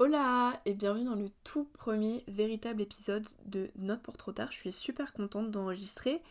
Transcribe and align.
Hola 0.00 0.60
et 0.64 0.74
bienvenue 0.74 1.06
dans 1.06 1.16
le 1.16 1.28
tout 1.42 1.64
premier 1.72 2.22
véritable 2.28 2.82
épisode 2.82 3.26
de 3.46 3.68
Note 3.74 4.00
pour 4.00 4.16
trop 4.16 4.30
tard. 4.30 4.52
Je 4.52 4.56
suis 4.56 4.70
super 4.70 5.12
contente 5.12 5.50
d'enregistrer 5.50 6.22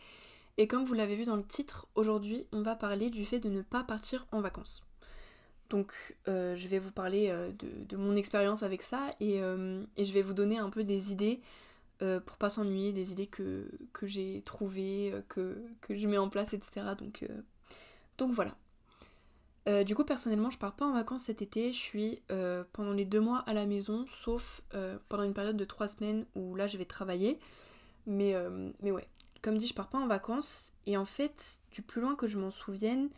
et 0.56 0.66
comme 0.66 0.86
vous 0.86 0.94
l'avez 0.94 1.16
vu 1.16 1.26
dans 1.26 1.36
le 1.36 1.44
titre, 1.44 1.86
aujourd'hui 1.94 2.46
on 2.50 2.62
va 2.62 2.74
parler 2.76 3.10
du 3.10 3.26
fait 3.26 3.40
de 3.40 3.50
ne 3.50 3.60
pas 3.60 3.84
partir 3.84 4.26
en 4.32 4.40
vacances. 4.40 4.84
Donc 5.68 5.92
euh, 6.28 6.56
je 6.56 6.66
vais 6.66 6.78
vous 6.78 6.92
parler 6.92 7.28
euh, 7.28 7.52
de, 7.52 7.96
mon 7.98 8.16
expérience 8.16 8.62
avec 8.62 8.80
ça 8.80 9.10
euh, 9.20 9.84
et, 9.98 10.06
je 10.06 10.12
vais 10.14 10.22
vous 10.22 10.32
donner 10.32 10.56
un 10.56 10.70
peu 10.70 10.82
des 10.82 11.12
idées 11.12 11.42
pour 11.98 12.38
pas 12.38 12.48
s'ennuyer, 12.48 12.94
des 12.94 13.12
idées 13.12 13.26
que, 13.26 13.68
j'ai 14.04 14.40
trouvées, 14.46 15.12
que, 15.28 15.58
je 15.90 16.06
mets 16.06 16.16
en 16.16 16.30
place, 16.30 16.54
etc. 16.54 16.86
Donc 18.16 18.32
voilà. 18.32 18.56
Euh, 19.68 19.84
du 19.84 19.94
coup, 19.94 20.04
personnellement, 20.04 20.50
je 20.50 20.58
pars 20.58 20.74
pas 20.74 20.86
en 20.86 20.92
vacances 20.92 21.24
cet 21.24 21.42
été. 21.42 21.72
Je 21.72 21.78
suis 21.78 22.22
euh, 22.30 22.64
pendant 22.72 22.92
les 22.92 23.04
deux 23.04 23.20
mois 23.20 23.40
à 23.46 23.52
la 23.52 23.66
maison, 23.66 24.06
sauf 24.22 24.62
euh, 24.74 24.98
pendant 25.08 25.24
une 25.24 25.34
période 25.34 25.56
de 25.56 25.64
trois 25.64 25.88
semaines 25.88 26.24
où 26.34 26.54
là, 26.54 26.66
je 26.66 26.78
vais 26.78 26.86
travailler. 26.86 27.38
Mais, 28.06 28.34
ouais, 28.82 29.06
comme 29.42 29.58
dit, 29.58 29.66
je 29.66 29.74
pars 29.74 29.90
pas 29.90 29.98
en 29.98 30.06
vacances. 30.06 30.72
Et 30.86 30.96
en 30.96 31.04
fait, 31.04 31.58
du 31.70 31.82
plus 31.82 32.00
loin 32.00 32.14
que 32.14 32.26
je 32.26 32.38
m'en 32.38 32.50
souvienne, 32.50 33.10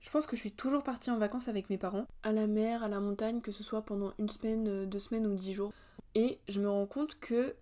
je 0.00 0.10
pense 0.10 0.26
que 0.26 0.36
je 0.36 0.42
suis 0.42 0.52
toujours 0.52 0.82
partie 0.82 1.10
en 1.10 1.16
vacances 1.16 1.48
avec 1.48 1.70
mes 1.70 1.78
parents, 1.78 2.06
à 2.22 2.32
la 2.32 2.46
mer, 2.46 2.82
à 2.82 2.88
la 2.88 3.00
montagne, 3.00 3.40
que 3.40 3.52
ce 3.52 3.62
soit 3.62 3.82
pendant 3.82 4.12
une 4.18 4.28
semaine, 4.28 4.84
deux 4.84 4.98
semaines 4.98 5.26
ou 5.26 5.34
dix 5.34 5.54
jours. 5.54 5.72
Et 6.14 6.40
je 6.48 6.60
me 6.60 6.68
rends 6.68 6.86
compte 6.86 7.18
que 7.20 7.56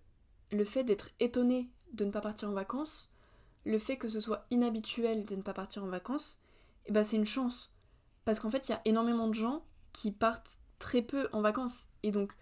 le 0.51 0.65
fait 0.65 0.83
d'être 0.83 1.09
étonnée 1.21 1.69
de 1.93 2.03
ne 2.03 2.11
pas 2.11 2.21
partir 2.21 2.49
en 2.49 2.53
vacances, 2.53 3.09
le 3.65 3.79
fait 3.79 3.97
que 3.97 4.09
ce 4.09 4.19
soit 4.19 4.45
inhabituel 4.51 5.25
de 5.25 5.35
ne 5.37 5.41
pas 5.41 5.53
partir 5.53 5.85
en 5.85 5.87
vacances, 5.87 6.39
eh 6.85 6.91
ben 6.91 7.03
c'est 7.03 7.15
une 7.15 7.25
chance. 7.25 7.76
Parce 8.27 8.41
qu'en 8.41 8.49
fait, 8.49 8.67
il 8.67 8.73
y 8.73 8.75
a 8.75 8.81
énormément 8.83 9.29
de 9.29 9.33
gens 9.33 9.63
qui 9.93 10.11
partent 10.11 10.59
très 10.79 11.01
peu 11.01 11.29
en 11.31 11.39
vacances. 11.39 11.87
Et 12.03 12.11
donc, 12.11 12.33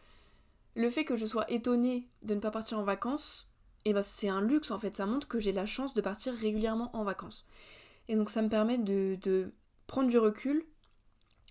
le 0.76 0.90
fait 0.90 1.06
que 1.06 1.16
je 1.16 1.28
sois 1.28 1.46
étonnée 1.52 2.10
de 2.24 2.34
ne 2.34 2.40
pas 2.40 2.50
partir 2.50 2.80
en 2.80 2.84
vacances, 2.84 3.48
eh 3.86 3.94
ben 3.94 4.02
c'est 4.02 4.28
un 4.28 4.42
luxe 4.42 4.72
en 4.72 4.80
fait. 4.80 4.96
Ça 4.96 5.06
montre 5.06 5.28
que 5.28 5.38
j'ai 5.38 5.52
la 5.52 5.68
chance 5.68 5.94
de 5.94 6.02
partir 6.02 6.34
régulièrement 6.34 6.90
en 6.96 7.04
vacances. 7.04 7.46
Et 8.08 8.16
donc, 8.16 8.32
ça 8.32 8.42
me 8.42 8.50
permet 8.50 8.80
de, 8.80 9.52
prendre 9.86 10.10
du 10.10 10.18
recul, 10.18 10.66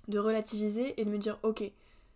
de 0.08 0.18
relativiser 0.18 1.00
et 1.00 1.04
de 1.04 1.10
me 1.10 1.19
dire, 1.19 1.38
ok, 1.44 1.62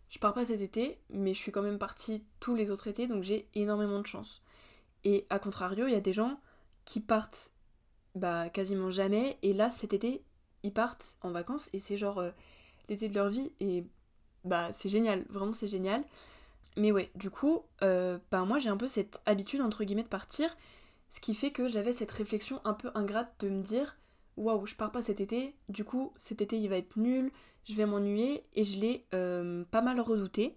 je 0.08 0.18
pars 0.18 0.34
pas 0.34 0.46
cet 0.46 0.60
été, 0.60 0.98
mais 1.10 1.34
je 1.34 1.38
suis 1.38 1.52
quand 1.52 1.62
même 1.62 1.78
partie 1.78 2.24
tous 2.40 2.56
les 2.56 2.72
autres 2.72 2.88
étés, 2.88 3.06
donc 3.06 3.22
j'ai 3.22 3.48
énormément 3.54 4.00
de 4.00 4.06
chance. 4.08 4.42
Et 5.04 5.24
à 5.30 5.38
contrario, 5.38 5.86
il 5.86 5.92
y 5.92 5.96
a 5.96 6.00
des 6.00 6.12
gens 6.12 6.40
qui 6.84 6.98
partent 6.98 7.52
bah, 8.16 8.50
quasiment 8.50 8.90
jamais, 8.90 9.38
et 9.42 9.52
là 9.52 9.70
cet 9.70 9.92
été, 9.92 10.24
ils 10.62 10.72
partent 10.72 11.16
en 11.22 11.30
vacances 11.30 11.70
et 11.72 11.78
c'est 11.78 11.96
genre 11.96 12.18
euh, 12.18 12.30
l'été 12.88 13.08
de 13.08 13.14
leur 13.14 13.28
vie 13.28 13.52
et 13.60 13.84
bah 14.44 14.72
c'est 14.72 14.88
génial, 14.88 15.24
vraiment 15.28 15.52
c'est 15.52 15.68
génial. 15.68 16.04
Mais 16.76 16.92
ouais, 16.92 17.10
du 17.16 17.30
coup, 17.30 17.62
euh, 17.82 18.18
bah 18.30 18.44
moi 18.44 18.58
j'ai 18.58 18.68
un 18.68 18.76
peu 18.76 18.86
cette 18.86 19.20
habitude 19.26 19.60
entre 19.60 19.84
guillemets 19.84 20.02
de 20.02 20.08
partir, 20.08 20.56
ce 21.10 21.20
qui 21.20 21.34
fait 21.34 21.50
que 21.50 21.68
j'avais 21.68 21.92
cette 21.92 22.12
réflexion 22.12 22.60
un 22.64 22.74
peu 22.74 22.90
ingrate 22.94 23.34
de 23.40 23.48
me 23.48 23.62
dire 23.62 23.96
waouh, 24.36 24.66
je 24.66 24.76
pars 24.76 24.92
pas 24.92 25.02
cet 25.02 25.20
été, 25.20 25.54
du 25.68 25.84
coup 25.84 26.12
cet 26.16 26.40
été 26.40 26.58
il 26.58 26.68
va 26.68 26.76
être 26.76 26.96
nul, 26.96 27.32
je 27.64 27.74
vais 27.74 27.86
m'ennuyer 27.86 28.44
et 28.54 28.64
je 28.64 28.78
l'ai 28.78 29.06
euh, 29.14 29.64
pas 29.70 29.82
mal 29.82 30.00
redouté. 30.00 30.56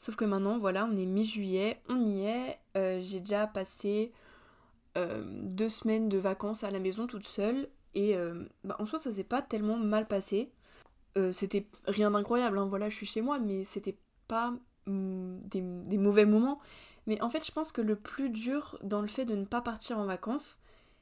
Sauf 0.00 0.14
que 0.14 0.24
maintenant, 0.24 0.58
voilà, 0.58 0.84
on 0.84 0.96
est 0.96 1.06
mi-juillet, 1.06 1.82
on 1.88 2.06
y 2.06 2.24
est, 2.24 2.60
j'ai 2.76 3.18
déjà 3.18 3.48
passé 3.48 4.12
deux 4.94 5.68
semaines 5.68 6.08
de 6.08 6.18
vacances 6.18 6.62
à 6.62 6.70
la 6.70 6.78
maison 6.78 7.08
toute 7.08 7.26
seule 7.26 7.68
et 7.98 8.14
euh, 8.14 8.44
bah, 8.62 8.76
en 8.78 8.86
soi, 8.86 9.00
ça 9.00 9.10
s'est 9.10 9.24
pas 9.24 9.42
tellement 9.42 9.76
mal 9.76 10.06
passé. 10.06 10.52
Euh, 11.16 11.32
c'était 11.32 11.66
rien 11.84 12.12
d'incroyable, 12.12 12.56
hein, 12.56 12.66
voilà, 12.66 12.88
je 12.88 12.94
suis 12.94 13.06
chez 13.06 13.22
moi, 13.22 13.40
mais 13.40 13.64
c'était 13.64 13.98
pas 14.28 14.54
mm, 14.86 15.38
des, 15.48 15.98
mauvais 15.98 16.24
moments. 16.24 16.60
Mais 17.08 17.20
en 17.20 17.28
fait, 17.28 17.44
je 17.44 17.50
pense 17.50 17.72
que 17.72 17.80
le 17.80 17.96
plus 17.96 18.30
dur 18.30 18.78
dans 18.84 19.02
le 19.02 19.08
fait 19.08 19.24
de 19.24 19.34
ne 19.34 19.44
pas 19.44 19.60
partir 19.60 19.98
en 19.98 20.04
vacances, 20.04 20.60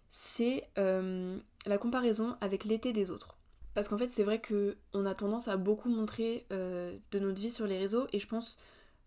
c'est 0.09 0.67
euh, 0.79 1.39
la 1.67 1.77
comparaison 1.77 2.39
avec 2.41 2.65
l'été 2.65 2.95
des 2.95 3.11
autres. 3.11 3.37
Parce 3.75 3.89
qu'en 3.89 3.99
fait, 3.99 4.09
c'est 4.09 4.25
vrai 4.25 4.41
qu'on 4.41 5.05
a 5.05 5.15
tendance 5.15 5.49
à 5.49 5.59
beaucoup 5.59 5.91
montrer 5.91 6.47
de 6.49 7.19
notre 7.19 7.39
vie 7.39 7.51
sur 7.51 7.67
les 7.67 7.77
réseaux, 7.77 8.07
et 8.15 8.19
je 8.19 8.27
pense 8.27 8.57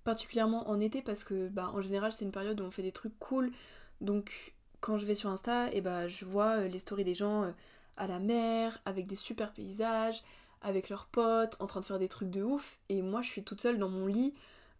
particulièrement 0.03 0.69
en 0.69 0.79
été, 0.79 1.01
parce 1.01 1.23
que 1.23 1.47
bah, 1.47 1.71
en 1.73 1.81
général, 1.81 2.13
c'est 2.13 2.23
une 2.23 2.31
période 2.31 2.61
où 2.61 2.65
on 2.65 2.69
fait 2.69 2.83
des 2.83 2.91
trucs 2.91 3.17
cool. 3.17 3.51
Donc, 3.99 4.53
quand 4.79 4.99
je 4.99 5.07
vais 5.07 5.15
sur 5.15 5.31
Insta, 5.31 5.73
et 5.73 5.81
bah, 5.81 6.07
je 6.07 6.23
vois 6.23 6.67
les 6.67 6.77
stories 6.77 7.03
des 7.03 7.15
gens 7.15 7.51
à 7.99 8.07
la 8.07 8.19
mer, 8.19 8.79
avec 8.85 9.05
des 9.05 9.15
super 9.15 9.53
paysages, 9.53 10.23
avec 10.61 10.89
leurs 10.89 11.05
potes, 11.05 11.55
en 11.59 11.67
train 11.67 11.79
de 11.79 11.85
faire 11.85 11.99
des 11.99 12.09
trucs 12.09 12.31
de 12.31 12.41
ouf. 12.41 12.79
Et 12.89 13.01
moi, 13.01 13.21
je 13.21 13.29
suis 13.29 13.43
toute 13.43 13.61
seule 13.61 13.77
dans 13.77 13.89
mon 13.89 14.07
lit, 14.07 14.33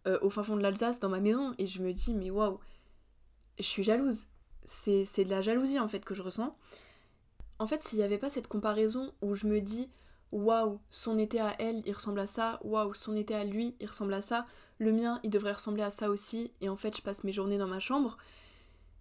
euh, 0.06 0.18
au 0.22 0.30
fin 0.30 0.42
fond 0.42 0.56
de 0.56 0.62
l'Alsace, 0.62 0.98
dans 0.98 1.08
ma 1.08 1.20
maison, 1.20 1.54
et 1.58 1.66
je 1.66 1.82
me 1.82 1.92
dis, 1.92 2.14
mais 2.14 2.30
waouh, 2.30 2.58
je 3.58 3.64
suis 3.64 3.84
jalouse. 3.84 4.26
C'est 4.64 5.24
de 5.24 5.30
la 5.30 5.40
jalousie 5.40 5.78
en 5.78 5.88
fait 5.88 6.04
que 6.04 6.14
je 6.14 6.22
ressens. 6.22 6.56
En 7.58 7.66
fait, 7.66 7.82
s'il 7.82 7.98
n'y 7.98 8.04
avait 8.04 8.18
pas 8.18 8.28
cette 8.28 8.46
comparaison 8.46 9.12
où 9.20 9.34
je 9.34 9.46
me 9.46 9.60
dis, 9.60 9.90
waouh, 10.32 10.80
son 10.90 11.18
été 11.18 11.40
à 11.40 11.54
elle, 11.58 11.82
il 11.86 11.92
ressemble 11.92 12.20
à 12.20 12.26
ça, 12.26 12.60
waouh, 12.62 12.94
son 12.94 13.16
été 13.16 13.34
à 13.34 13.44
lui, 13.44 13.74
il 13.80 13.86
ressemble 13.86 14.14
à 14.14 14.20
ça, 14.20 14.44
le 14.78 14.92
mien, 14.92 15.20
il 15.22 15.30
devrait 15.30 15.52
ressembler 15.52 15.82
à 15.82 15.90
ça 15.90 16.08
aussi, 16.08 16.52
et 16.60 16.68
en 16.68 16.76
fait, 16.76 16.96
je 16.96 17.02
passe 17.02 17.24
mes 17.24 17.32
journées 17.32 17.58
dans 17.58 17.66
ma 17.66 17.80
chambre, 17.80 18.16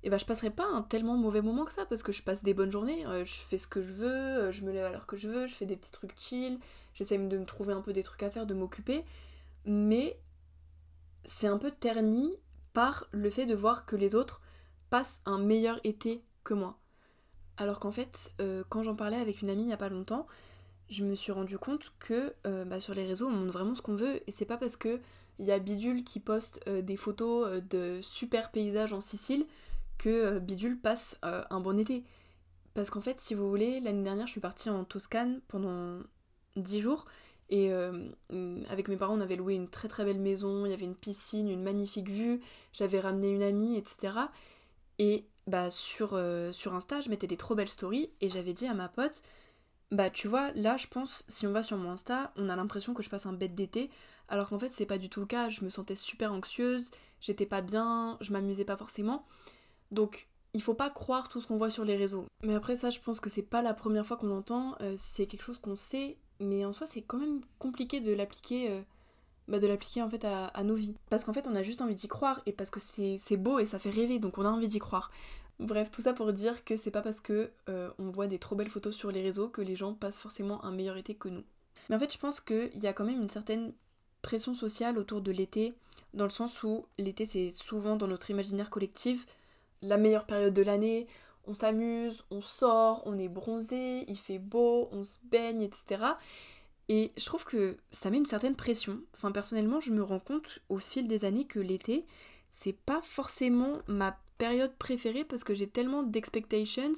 et 0.03 0.09
bah 0.09 0.17
je 0.17 0.25
passerai 0.25 0.49
pas 0.49 0.65
un 0.65 0.81
tellement 0.81 1.17
mauvais 1.17 1.41
moment 1.41 1.65
que 1.65 1.71
ça 1.71 1.85
parce 1.85 2.03
que 2.03 2.11
je 2.11 2.23
passe 2.23 2.41
des 2.43 2.53
bonnes 2.53 2.71
journées, 2.71 3.05
euh, 3.05 3.25
je 3.25 3.33
fais 3.33 3.57
ce 3.57 3.67
que 3.67 3.81
je 3.81 3.91
veux, 3.91 4.07
euh, 4.07 4.51
je 4.51 4.63
me 4.63 4.71
lève 4.71 4.85
à 4.85 4.91
l'heure 4.91 5.05
que 5.05 5.17
je 5.17 5.27
veux, 5.27 5.47
je 5.47 5.53
fais 5.53 5.65
des 5.65 5.75
petits 5.75 5.91
trucs 5.91 6.17
chill, 6.17 6.59
j'essaie 6.93 7.17
de 7.17 7.37
me 7.37 7.45
trouver 7.45 7.73
un 7.73 7.81
peu 7.81 7.91
des 7.91 8.03
trucs 8.03 8.23
à 8.23 8.29
faire, 8.29 8.45
de 8.45 8.53
m'occuper, 8.53 9.03
mais 9.65 10.17
c'est 11.25 11.47
un 11.47 11.57
peu 11.57 11.71
terni 11.71 12.33
par 12.71 13.07
le 13.11 13.29
fait 13.29 13.45
de 13.45 13.55
voir 13.55 13.85
que 13.85 13.97
les 13.97 14.15
autres 14.15 14.41
passent 14.89 15.21
un 15.25 15.37
meilleur 15.37 15.79
été 15.83 16.23
que 16.45 16.53
moi. 16.53 16.77
Alors 17.57 17.81
qu'en 17.81 17.91
fait, 17.91 18.31
euh, 18.39 18.63
quand 18.69 18.83
j'en 18.83 18.95
parlais 18.95 19.17
avec 19.17 19.41
une 19.41 19.49
amie 19.49 19.63
il 19.63 19.69
y 19.69 19.73
a 19.73 19.77
pas 19.77 19.89
longtemps, 19.89 20.27
je 20.89 21.03
me 21.03 21.13
suis 21.13 21.33
rendu 21.33 21.57
compte 21.57 21.91
que 21.99 22.33
bah, 22.65 22.79
sur 22.79 22.95
les 22.95 23.05
réseaux 23.05 23.27
on 23.27 23.31
montre 23.31 23.53
vraiment 23.53 23.75
ce 23.75 23.81
qu'on 23.83 23.95
veut 23.95 24.21
et 24.25 24.31
c'est 24.31 24.45
pas 24.45 24.57
parce 24.57 24.75
que 24.75 24.99
il 25.37 25.45
y 25.45 25.51
a 25.51 25.59
Bidule 25.59 26.03
qui 26.03 26.19
poste 26.19 26.67
des 26.67 26.97
photos 26.97 27.61
de 27.61 27.99
super 28.01 28.49
paysages 28.49 28.91
en 28.91 28.99
Sicile 28.99 29.45
que 29.99 30.09
euh, 30.09 30.39
Bidule 30.39 30.79
passe 30.79 31.19
euh, 31.23 31.43
un 31.51 31.59
bon 31.59 31.77
été. 31.77 32.03
Parce 32.73 32.89
qu'en 32.89 33.01
fait, 33.01 33.19
si 33.19 33.35
vous 33.35 33.47
voulez, 33.47 33.79
l'année 33.79 34.03
dernière, 34.03 34.25
je 34.25 34.31
suis 34.31 34.41
partie 34.41 34.69
en 34.71 34.83
Toscane 34.83 35.41
pendant 35.47 35.99
10 36.55 36.79
jours. 36.79 37.05
Et 37.51 37.71
euh, 37.71 38.09
avec 38.69 38.87
mes 38.87 38.95
parents, 38.95 39.15
on 39.15 39.21
avait 39.21 39.35
loué 39.35 39.55
une 39.55 39.69
très 39.69 39.87
très 39.87 40.05
belle 40.05 40.19
maison, 40.19 40.65
il 40.65 40.69
y 40.69 40.73
avait 40.73 40.85
une 40.85 40.95
piscine, 40.95 41.49
une 41.49 41.63
magnifique 41.63 42.09
vue, 42.09 42.41
j'avais 42.73 42.99
ramené 42.99 43.29
une 43.31 43.41
amie, 43.41 43.75
etc. 43.75 44.13
Et 44.99 45.25
bah 45.47 45.71
sur, 45.71 46.09
sur 46.51 46.75
Insta, 46.75 47.01
je 47.01 47.09
mettais 47.09 47.25
des 47.25 47.37
trop 47.37 47.55
belles 47.55 47.69
stories 47.69 48.11
et 48.21 48.29
j'avais 48.29 48.53
dit 48.53 48.67
à 48.67 48.75
ma 48.75 48.87
pote, 48.87 49.23
bah 49.89 50.11
tu 50.11 50.27
vois, 50.27 50.51
là 50.53 50.77
je 50.77 50.85
pense, 50.85 51.25
si 51.27 51.47
on 51.47 51.51
va 51.51 51.63
sur 51.63 51.75
mon 51.75 51.89
Insta, 51.89 52.31
on 52.35 52.49
a 52.49 52.55
l'impression 52.55 52.93
que 52.93 53.01
je 53.01 53.09
passe 53.09 53.25
un 53.25 53.33
bête 53.33 53.55
d'été, 53.55 53.89
alors 54.27 54.49
qu'en 54.49 54.59
fait 54.59 54.69
c'est 54.69 54.85
pas 54.85 54.99
du 54.99 55.09
tout 55.09 55.19
le 55.19 55.25
cas, 55.25 55.49
je 55.49 55.63
me 55.63 55.69
sentais 55.69 55.95
super 55.95 56.31
anxieuse, 56.31 56.91
j'étais 57.19 57.47
pas 57.47 57.61
bien, 57.61 58.17
je 58.21 58.31
m'amusais 58.31 58.65
pas 58.65 58.77
forcément. 58.77 59.25
Donc 59.91 60.27
il 60.53 60.61
faut 60.61 60.73
pas 60.73 60.89
croire 60.89 61.29
tout 61.29 61.41
ce 61.41 61.47
qu'on 61.47 61.57
voit 61.57 61.69
sur 61.69 61.85
les 61.85 61.95
réseaux. 61.95 62.25
Mais 62.43 62.55
après 62.55 62.75
ça, 62.75 62.89
je 62.89 62.99
pense 62.99 63.19
que 63.19 63.29
c'est 63.29 63.43
pas 63.43 63.61
la 63.61 63.73
première 63.73 64.05
fois 64.05 64.17
qu'on 64.17 64.27
l'entend, 64.27 64.75
euh, 64.81 64.95
c'est 64.97 65.27
quelque 65.27 65.43
chose 65.43 65.59
qu'on 65.59 65.75
sait, 65.75 66.17
mais 66.39 66.65
en 66.65 66.73
soi 66.73 66.87
c'est 66.87 67.01
quand 67.01 67.17
même 67.17 67.41
compliqué 67.59 67.99
de 67.99 68.13
l'appliquer. 68.13 68.71
Euh, 68.71 68.81
bah, 69.47 69.57
de 69.57 69.65
l'appliquer 69.65 70.03
en 70.03 70.09
fait 70.09 70.25
à, 70.25 70.63
nos 70.63 70.75
vies. 70.75 70.95
Parce 71.09 71.23
qu'en 71.23 71.33
fait 71.33 71.47
on 71.47 71.55
a 71.55 71.63
juste 71.63 71.81
envie 71.81 71.95
d'y 71.95 72.07
croire 72.07 72.41
et 72.45 72.51
parce 72.51 72.69
que 72.69 72.79
c'est 72.79 73.37
beau 73.37 73.57
et 73.57 73.65
ça 73.65 73.79
fait 73.79 73.89
rêver 73.89 74.19
donc 74.19 74.37
on 74.37 74.45
a 74.45 74.49
envie 74.49 74.67
d'y 74.67 74.77
croire. 74.77 75.11
Bref, 75.59 75.89
tout 75.89 76.03
ça 76.03 76.13
pour 76.13 76.31
dire 76.33 76.63
que 76.63 76.77
c'est 76.77 76.91
pas 76.91 77.01
parce 77.01 77.19
que 77.19 77.49
euh, 77.67 77.89
on 77.97 78.11
voit 78.11 78.27
des 78.27 78.37
trop 78.37 78.55
belles 78.55 78.69
photos 78.69 78.95
sur 78.95 79.11
les 79.11 79.23
réseaux 79.23 79.49
que 79.49 79.61
les 79.61 79.75
gens 79.75 79.95
passent 79.95 80.19
forcément 80.19 80.63
un 80.63 80.71
meilleur 80.71 80.97
été 80.97 81.15
que 81.15 81.29
nous. 81.29 81.43
Mais 81.89 81.95
en 81.95 81.99
fait 81.99 82.13
je 82.13 82.19
pense 82.19 82.39
qu'il 82.39 82.77
y 82.79 82.85
a 82.85 82.93
quand 82.93 83.05
même 83.05 83.21
une 83.21 83.29
certaine 83.29 83.73
pression 84.21 84.53
sociale 84.53 84.99
autour 84.99 85.21
de 85.21 85.31
l'été, 85.31 85.73
dans 86.13 86.25
le 86.25 86.29
sens 86.29 86.61
où 86.61 86.85
l'été 86.99 87.25
c'est 87.25 87.49
souvent 87.49 87.95
dans 87.95 88.07
notre 88.07 88.29
imaginaire 88.29 88.69
collectif 88.69 89.25
la 89.81 89.97
meilleure 89.97 90.25
période 90.25 90.53
de 90.53 90.61
l'année, 90.61 91.07
on 91.45 91.53
s'amuse, 91.53 92.23
on 92.31 92.41
sort, 92.41 93.01
on 93.05 93.17
est 93.17 93.27
bronzé, 93.27 94.05
il 94.07 94.17
fait 94.17 94.39
beau, 94.39 94.87
on 94.91 95.03
se 95.03 95.17
baigne, 95.23 95.61
etc. 95.61 96.03
Et 96.89 97.11
je 97.17 97.25
trouve 97.25 97.45
que 97.45 97.77
ça 97.91 98.09
met 98.09 98.17
une 98.17 98.25
certaine 98.25 98.55
pression. 98.55 98.99
Enfin, 99.15 99.31
personnellement, 99.31 99.79
je 99.79 99.91
me 99.91 100.03
rends 100.03 100.19
compte 100.19 100.59
au 100.69 100.79
fil 100.79 101.07
des 101.07 101.25
années 101.25 101.45
que 101.45 101.59
l'été, 101.59 102.05
c'est 102.51 102.73
pas 102.73 103.01
forcément 103.01 103.79
ma 103.87 104.17
période 104.37 104.75
préférée 104.77 105.23
parce 105.23 105.43
que 105.43 105.53
j'ai 105.53 105.67
tellement 105.67 106.03
d'expectations 106.03 106.93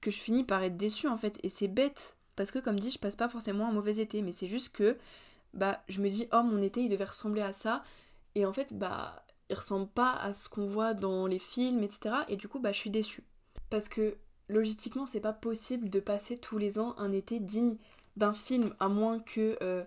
que 0.00 0.10
je 0.10 0.18
finis 0.18 0.44
par 0.44 0.62
être 0.62 0.76
déçue 0.76 1.08
en 1.08 1.16
fait. 1.16 1.38
Et 1.42 1.48
c'est 1.48 1.68
bête 1.68 2.16
parce 2.36 2.50
que, 2.50 2.58
comme 2.58 2.78
dit, 2.78 2.90
je 2.90 2.98
passe 2.98 3.16
pas 3.16 3.28
forcément 3.28 3.68
un 3.68 3.72
mauvais 3.72 3.98
été, 3.98 4.22
mais 4.22 4.32
c'est 4.32 4.46
juste 4.46 4.70
que 4.70 4.98
bah, 5.54 5.82
je 5.88 6.00
me 6.00 6.08
dis, 6.08 6.28
oh, 6.32 6.42
mon 6.42 6.62
été 6.62 6.82
il 6.82 6.88
devait 6.88 7.04
ressembler 7.04 7.42
à 7.42 7.52
ça. 7.52 7.82
Et 8.34 8.46
en 8.46 8.52
fait, 8.52 8.72
bah, 8.72 9.24
ressemble 9.54 9.88
pas 9.88 10.12
à 10.12 10.32
ce 10.32 10.48
qu'on 10.48 10.66
voit 10.66 10.94
dans 10.94 11.26
les 11.26 11.38
films, 11.38 11.82
etc. 11.82 12.16
Et 12.28 12.36
du 12.36 12.48
coup, 12.48 12.60
bah, 12.60 12.72
je 12.72 12.78
suis 12.78 12.90
déçue. 12.90 13.24
Parce 13.70 13.88
que 13.88 14.16
logistiquement, 14.48 15.06
c'est 15.06 15.20
pas 15.20 15.32
possible 15.32 15.90
de 15.90 16.00
passer 16.00 16.38
tous 16.38 16.58
les 16.58 16.78
ans 16.78 16.94
un 16.98 17.12
été 17.12 17.40
digne 17.40 17.76
d'un 18.16 18.34
film, 18.34 18.74
à 18.80 18.88
moins 18.88 19.18
que 19.20 19.56
euh, 19.62 19.84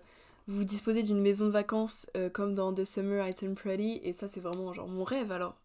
vous 0.48 0.64
disposez 0.64 1.02
d'une 1.02 1.20
maison 1.20 1.46
de 1.46 1.50
vacances 1.50 2.10
euh, 2.16 2.28
comme 2.28 2.54
dans 2.54 2.72
The 2.74 2.84
Summer 2.84 3.26
Item 3.26 3.54
Pretty, 3.54 4.00
et 4.02 4.12
ça 4.12 4.28
c'est 4.28 4.40
vraiment 4.40 4.72
genre 4.72 4.88
mon 4.88 5.04
rêve, 5.04 5.30
alors 5.30 5.56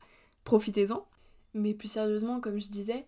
profitez-en. 0.43 1.05
Mais 1.53 1.73
plus 1.73 1.89
sérieusement, 1.89 2.39
comme 2.39 2.59
je 2.59 2.69
disais, 2.69 3.07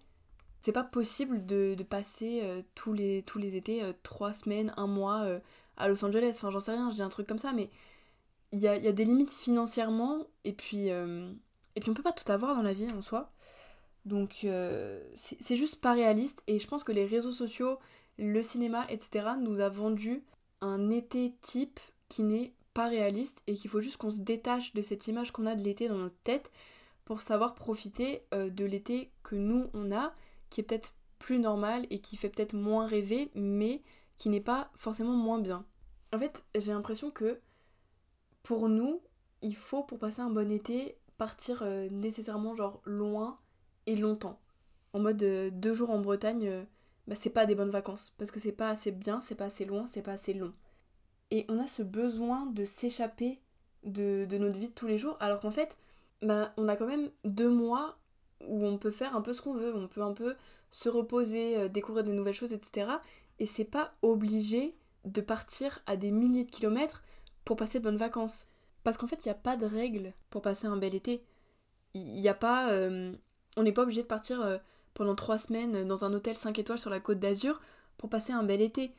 c'est 0.61 0.71
pas 0.71 0.83
possible 0.83 1.45
de, 1.45 1.75
passer 1.87 2.41
euh, 2.43 2.61
tous, 2.75 2.93
les, 2.93 3.23
tous 3.23 3.37
les 3.37 3.55
étés, 3.55 3.83
trois 4.01 4.33
semaines, 4.33 4.73
un 4.77 4.87
mois 4.87 5.25
à 5.77 5.87
Los 5.87 6.03
Angeles, 6.03 6.33
enfin 6.35 6.51
j'en 6.51 6.59
sais 6.59 6.71
rien, 6.71 6.89
je 6.89 6.95
dis 6.95 7.01
un 7.01 7.09
truc 7.09 7.27
comme 7.27 7.37
ça, 7.37 7.53
mais 7.53 7.69
il 8.53 8.61
y 8.61 8.67
a, 8.67 8.77
y 8.77 8.87
a, 8.87 8.93
des 8.93 9.03
limites 9.03 9.33
financièrement, 9.33 10.25
et 10.45 10.53
puis, 10.53 10.87
et 10.87 11.79
puis 11.81 11.89
on 11.89 11.93
peut 11.93 12.03
pas 12.03 12.13
tout 12.13 12.31
avoir 12.31 12.55
dans 12.55 12.61
la 12.61 12.73
vie 12.73 12.87
en 12.91 13.01
soi. 13.01 13.31
Donc 14.05 14.45
c'est 15.15 15.55
juste 15.55 15.81
pas 15.81 15.93
réaliste, 15.93 16.43
et 16.47 16.59
je 16.59 16.67
pense 16.67 16.85
que 16.85 16.91
les 16.91 17.05
réseaux 17.05 17.31
sociaux, 17.31 17.79
le 18.17 18.41
cinéma, 18.43 18.85
etc., 18.89 19.31
nous 19.41 19.59
a 19.59 19.69
vendu 19.69 20.23
un 20.61 20.89
été 20.89 21.33
type 21.41 21.79
qui 22.09 22.23
n'est 22.23 22.53
pas 22.73 22.87
réaliste 22.87 23.41
et 23.47 23.53
qu'il 23.53 23.69
faut 23.69 23.81
juste 23.81 23.97
qu'on 23.97 24.09
se 24.09 24.21
détache 24.21 24.73
de 24.73 24.81
cette 24.81 25.07
image 25.07 25.31
qu'on 25.31 25.45
a 25.45 25.55
de 25.55 25.63
l'été 25.63 25.87
dans 25.87 25.97
notre 25.97 26.17
tête 26.23 26.51
pour 27.05 27.21
savoir 27.21 27.53
profiter 27.53 28.23
euh, 28.33 28.49
de 28.49 28.65
l'été 28.65 29.11
que 29.23 29.35
nous 29.35 29.69
on 29.73 29.91
a, 29.91 30.13
qui 30.49 30.61
est 30.61 30.63
peut-être 30.63 30.93
plus 31.19 31.39
normal 31.39 31.85
et 31.89 31.99
qui 31.99 32.17
fait 32.17 32.29
peut-être 32.29 32.53
moins 32.53 32.87
rêver, 32.87 33.29
mais 33.35 33.81
qui 34.17 34.29
n'est 34.29 34.41
pas 34.41 34.71
forcément 34.75 35.13
moins 35.13 35.39
bien. 35.39 35.65
En 36.13 36.19
fait, 36.19 36.43
j'ai 36.55 36.71
l'impression 36.71 37.11
que 37.11 37.39
pour 38.43 38.69
nous, 38.69 39.01
il 39.41 39.55
faut 39.55 39.83
pour 39.83 39.99
passer 39.99 40.21
un 40.21 40.29
bon 40.29 40.51
été 40.51 40.97
partir 41.17 41.63
euh, 41.63 41.89
nécessairement 41.89 42.53
loin 42.85 43.39
et 43.85 43.95
longtemps. 43.95 44.39
En 44.93 44.99
mode 44.99 45.23
euh, 45.23 45.49
deux 45.51 45.73
jours 45.73 45.89
en 45.89 45.99
Bretagne, 45.99 46.65
bah, 47.07 47.15
c'est 47.15 47.29
pas 47.29 47.45
des 47.45 47.55
bonnes 47.55 47.69
vacances 47.69 48.13
parce 48.17 48.31
que 48.31 48.39
c'est 48.39 48.51
pas 48.51 48.69
assez 48.69 48.91
bien, 48.91 49.21
c'est 49.21 49.35
pas 49.35 49.45
assez 49.45 49.65
loin, 49.65 49.87
c'est 49.87 50.01
pas 50.01 50.13
assez 50.13 50.33
long. 50.33 50.53
Et 51.31 51.45
on 51.49 51.59
a 51.59 51.67
ce 51.67 51.81
besoin 51.81 52.45
de 52.47 52.63
s'échapper 52.63 53.41
de, 53.83 54.27
notre 54.37 54.59
vie 54.59 54.69
de 54.69 54.73
tous 54.73 54.87
les 54.87 54.97
jours 54.97 55.17
alors 55.19 55.39
qu'en 55.39 55.51
fait, 55.51 55.77
bah, 56.21 56.53
on 56.57 56.67
a 56.67 56.75
quand 56.75 56.87
même 56.87 57.09
deux 57.25 57.49
mois 57.49 57.97
où 58.47 58.65
on 58.65 58.77
peut 58.77 58.91
faire 58.91 59.15
un 59.15 59.21
peu 59.21 59.33
ce 59.33 59.41
qu'on 59.41 59.53
veut, 59.53 59.75
on 59.75 59.87
peut 59.87 60.03
un 60.03 60.13
peu 60.13 60.35
se 60.71 60.89
reposer, 60.89 61.57
euh, 61.57 61.67
découvrir 61.67 62.03
des 62.03 62.13
nouvelles 62.13 62.33
choses, 62.33 62.53
etc. 62.53 62.91
Et 63.39 63.45
c'est 63.45 63.65
pas 63.65 63.93
obligé 64.01 64.75
de 65.05 65.21
partir 65.21 65.81
à 65.85 65.97
des 65.97 66.11
milliers 66.11 66.45
de 66.45 66.51
kilomètres 66.51 67.03
pour 67.45 67.57
passer 67.57 67.79
de 67.79 67.83
bonnes 67.83 67.97
vacances. 67.97 68.47
Parce 68.83 68.97
qu'en 68.97 69.07
fait, 69.07 69.25
il 69.25 69.27
n'y 69.27 69.31
a 69.31 69.35
pas 69.35 69.57
de 69.57 69.65
règles 69.65 70.13
pour 70.29 70.41
passer 70.41 70.67
un 70.67 70.77
bel 70.77 70.95
été. 70.95 71.23
Il 71.93 72.15
n'y 72.15 72.29
a 72.29 72.33
pas. 72.33 72.71
Euh, 72.71 73.13
on 73.55 73.63
n'est 73.63 73.71
pas 73.71 73.83
obligé 73.83 74.01
de 74.01 74.07
partir 74.07 74.41
euh, 74.41 74.57
pendant 74.93 75.15
trois 75.15 75.37
semaines 75.37 75.87
dans 75.87 76.05
un 76.05 76.13
hôtel 76.13 76.37
5 76.37 76.57
étoiles 76.59 76.79
sur 76.79 76.89
la 76.89 76.99
côte 76.99 77.19
d'Azur 77.19 77.61
pour 77.97 78.09
passer 78.09 78.33
un 78.33 78.43
bel 78.43 78.61
été. 78.61 78.93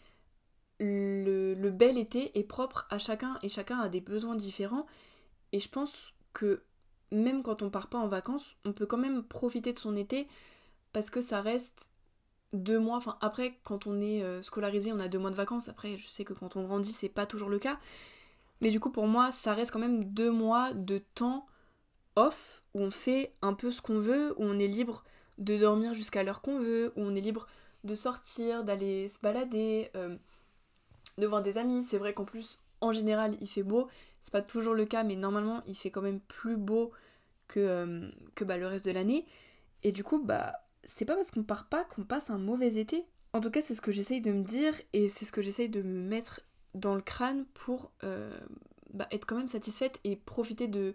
Le, 0.81 1.71
bel 1.71 1.99
été 1.99 2.37
est 2.39 2.45
propre 2.45 2.87
à 2.91 2.99
chacun 2.99 3.39
et 3.43 3.49
chacun 3.49 3.79
a 3.79 3.89
des 3.89 4.01
besoins 4.01 4.35
différents. 4.35 4.87
Et 5.53 5.59
je 5.59 5.69
pense 5.69 6.15
que 6.33 6.63
même 7.13 7.43
quand 7.43 7.63
on 7.63 7.71
part 7.71 7.89
pas 7.89 7.99
en 7.99 8.09
vacances, 8.09 8.57
on 8.65 8.73
peut 8.73 8.87
quand 8.87 8.99
même 8.99 9.23
profiter 9.23 9.73
de 9.73 9.79
son 9.79 9.97
été 9.97 10.29
parce 10.93 11.11
que 11.11 11.21
ça 11.21 11.41
reste 11.41 11.89
deux 12.53 12.79
mois. 12.79 12.97
Enfin, 12.97 13.19
après, 13.21 13.59
quand 13.65 13.87
on 13.87 14.01
est 14.01 14.23
euh, 14.23 14.43
scolarisé, 14.43 14.93
on 14.93 15.01
a 15.01 15.09
deux 15.09 15.19
mois 15.19 15.31
de 15.31 15.37
vacances. 15.37 15.69
Après, 15.69 15.97
je 15.97 16.09
sais 16.09 16.25
que 16.25 16.33
quand 16.33 16.57
on 16.57 16.65
grandit, 16.65 16.93
c'est 16.93 17.09
pas 17.09 17.27
toujours 17.27 17.49
le 17.49 17.59
cas. 17.59 17.79
Mais 18.61 18.71
du 18.71 18.81
coup, 18.81 18.91
pour 18.91 19.07
moi, 19.07 19.33
ça 19.33 19.55
reste 19.55 19.71
quand 19.71 19.79
même 19.79 20.05
deux 20.05 20.31
mois 20.31 20.73
de 20.75 20.99
temps 20.99 21.47
off 22.17 22.63
où 22.75 22.81
on 22.81 22.91
fait 22.91 23.35
un 23.43 23.55
peu 23.55 23.71
ce 23.71 23.83
qu'on 23.83 23.99
veut, 23.99 24.35
où 24.39 24.45
on 24.45 24.59
est 24.59 24.67
libre 24.67 25.05
de 25.39 25.57
dormir 25.57 25.95
jusqu'à 25.95 26.23
l'heure 26.23 26.43
qu'on 26.43 26.59
veut, 26.59 26.93
où 26.97 27.03
on 27.03 27.15
est 27.15 27.21
libre 27.21 27.47
de 27.83 27.95
sortir, 27.95 28.65
d'aller 28.65 29.09
se 29.09 29.19
balader, 29.21 29.91
euh, 29.97 30.17
de 31.19 31.27
voir 31.27 31.43
des 31.43 31.59
amis. 31.59 31.85
C'est 31.85 31.99
vrai 31.99 32.15
qu'en 32.15 32.25
plus, 32.25 32.61
en 32.81 32.93
général, 32.93 33.37
il 33.41 33.49
fait 33.49 33.63
beau. 33.63 33.89
C'est 34.23 34.33
pas 34.33 34.43
toujours 34.43 34.75
le 34.75 34.87
cas, 34.87 35.05
mais 35.05 35.17
normalement, 35.17 35.63
il 35.67 35.75
fait 35.75 35.91
quand 35.91 36.03
même 36.03 36.21
plus 36.21 36.57
beau 36.57 36.93
que, 37.49 37.61
euh, 37.61 38.11
bah, 38.41 38.57
le 38.57 38.67
reste 38.67 38.85
de 38.85 38.91
l'année. 38.91 39.27
Et 39.83 39.93
du 39.93 40.03
coup, 40.03 40.23
bah, 40.23 40.55
c'est 40.85 41.05
pas 41.05 41.15
parce 41.15 41.31
qu'on 41.31 41.43
part 41.43 41.69
pas 41.69 41.85
qu'on 41.85 42.05
passe 42.05 42.31
un 42.31 42.39
mauvais 42.39 42.77
été. 42.77 43.05
En 43.33 43.41
tout 43.41 43.51
cas, 43.51 43.61
c'est 43.61 43.75
ce 43.75 43.81
que 43.81 43.93
j'essaye 43.93 44.21
de 44.21 44.33
me 44.33 44.43
dire 44.43 44.75
et 44.93 45.09
c'est 45.09 45.25
ce 45.25 45.33
que 45.33 45.43
j'essaye 45.43 45.69
de 45.69 45.83
me 45.83 46.09
mettre 46.09 46.41
dans 46.75 46.95
le 46.95 47.01
crâne 47.01 47.47
pour 47.55 47.93
euh, 48.03 48.37
bah, 48.93 49.09
être 49.11 49.27
quand 49.27 49.37
même 49.37 49.49
satisfaite 49.49 50.01
et 50.05 50.17
profiter 50.17 50.69
de 50.69 50.95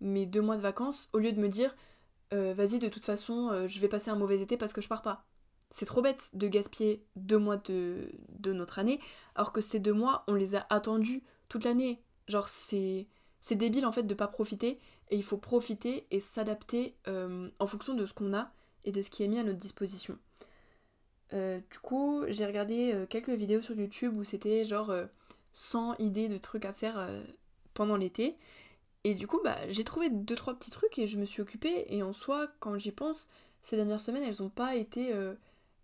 mes 0.00 0.26
deux 0.26 0.40
mois 0.40 0.56
de 0.56 0.62
vacances 0.62 1.08
au 1.12 1.18
lieu 1.18 1.32
de 1.32 1.40
me 1.40 1.48
dire 1.48 1.74
euh, 2.32 2.52
vas-y, 2.54 2.78
de 2.78 2.88
toute 2.88 3.04
façon, 3.04 3.48
euh, 3.50 3.66
je 3.66 3.80
vais 3.80 3.88
passer 3.88 4.10
un 4.10 4.16
mauvais 4.16 4.40
été 4.40 4.56
parce 4.56 4.72
que 4.72 4.80
je 4.80 4.88
pars 4.88 5.02
pas. 5.02 5.24
C'est 5.70 5.84
trop 5.86 6.02
bête 6.02 6.30
de 6.32 6.48
gaspiller 6.48 7.04
deux 7.16 7.38
mois 7.38 7.56
de, 7.56 8.12
notre 8.44 8.78
année, 8.78 9.00
alors 9.34 9.52
que 9.52 9.60
ces 9.60 9.78
deux 9.78 9.92
mois, 9.92 10.24
on 10.26 10.34
les 10.34 10.54
a 10.54 10.66
attendus 10.70 11.22
toute 11.48 11.64
l'année. 11.64 12.02
Genre, 12.28 12.48
c'est, 12.48 13.06
c'est 13.40 13.56
débile 13.56 13.86
en 13.86 13.92
fait 13.92 14.04
de 14.04 14.14
pas 14.14 14.28
profiter, 14.28 14.78
et 15.10 15.16
il 15.16 15.22
faut 15.22 15.38
profiter 15.38 16.06
et 16.10 16.20
s'adapter 16.20 16.96
en 17.06 17.66
fonction 17.66 17.94
de 17.94 18.06
ce 18.06 18.14
qu'on 18.14 18.32
a 18.34 18.52
et 18.84 18.90
de 18.92 19.02
ce 19.02 19.10
qui 19.10 19.22
est 19.22 19.28
mis 19.28 19.38
à 19.38 19.44
notre 19.44 19.58
disposition. 19.58 20.18
du 21.32 21.78
coup, 21.82 22.24
j'ai 22.28 22.46
regardé 22.46 23.06
quelques 23.08 23.30
vidéos 23.30 23.60
sur 23.60 23.76
YouTube 23.76 24.16
où 24.16 24.24
c'était 24.24 24.64
genre 24.64 24.92
100 25.52 25.96
idées 25.98 26.28
de 26.28 26.38
trucs 26.38 26.64
à 26.64 26.72
faire 26.72 27.08
pendant 27.74 27.96
l'été. 27.96 28.36
Et 29.04 29.14
du 29.14 29.26
coup, 29.26 29.40
bah, 29.42 29.56
j'ai 29.68 29.84
trouvé 29.84 30.10
deux 30.10 30.34
trois 30.36 30.54
petits 30.54 30.70
trucs 30.70 30.98
et 30.98 31.06
je 31.06 31.18
me 31.18 31.24
suis 31.24 31.40
occupée. 31.40 31.86
Et 31.88 32.02
en 32.02 32.12
soi, 32.12 32.48
quand 32.60 32.76
j'y 32.78 32.92
pense, 32.92 33.28
ces 33.62 33.76
dernières 33.76 34.00
semaines, 34.00 34.22
elles 34.22 34.42
n'ont 34.42 34.50
pas 34.50 34.76
été 34.76 35.12
euh, 35.12 35.34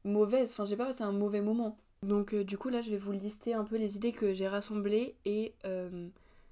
mauvaises. 0.04 0.50
Enfin, 0.52 0.64
j'ai 0.66 0.76
pas 0.76 0.86
passé 0.86 1.02
un 1.02 1.12
mauvais 1.12 1.40
moment. 1.40 1.78
Donc, 2.02 2.34
euh, 2.34 2.44
du 2.44 2.58
coup, 2.58 2.68
là, 2.68 2.82
je 2.82 2.90
vais 2.90 2.98
vous 2.98 3.12
lister 3.12 3.54
un 3.54 3.64
peu 3.64 3.76
les 3.76 3.96
idées 3.96 4.12
que 4.12 4.34
j'ai 4.34 4.48
rassemblées 4.48 5.16
et 5.24 5.54
euh, 5.64 6.08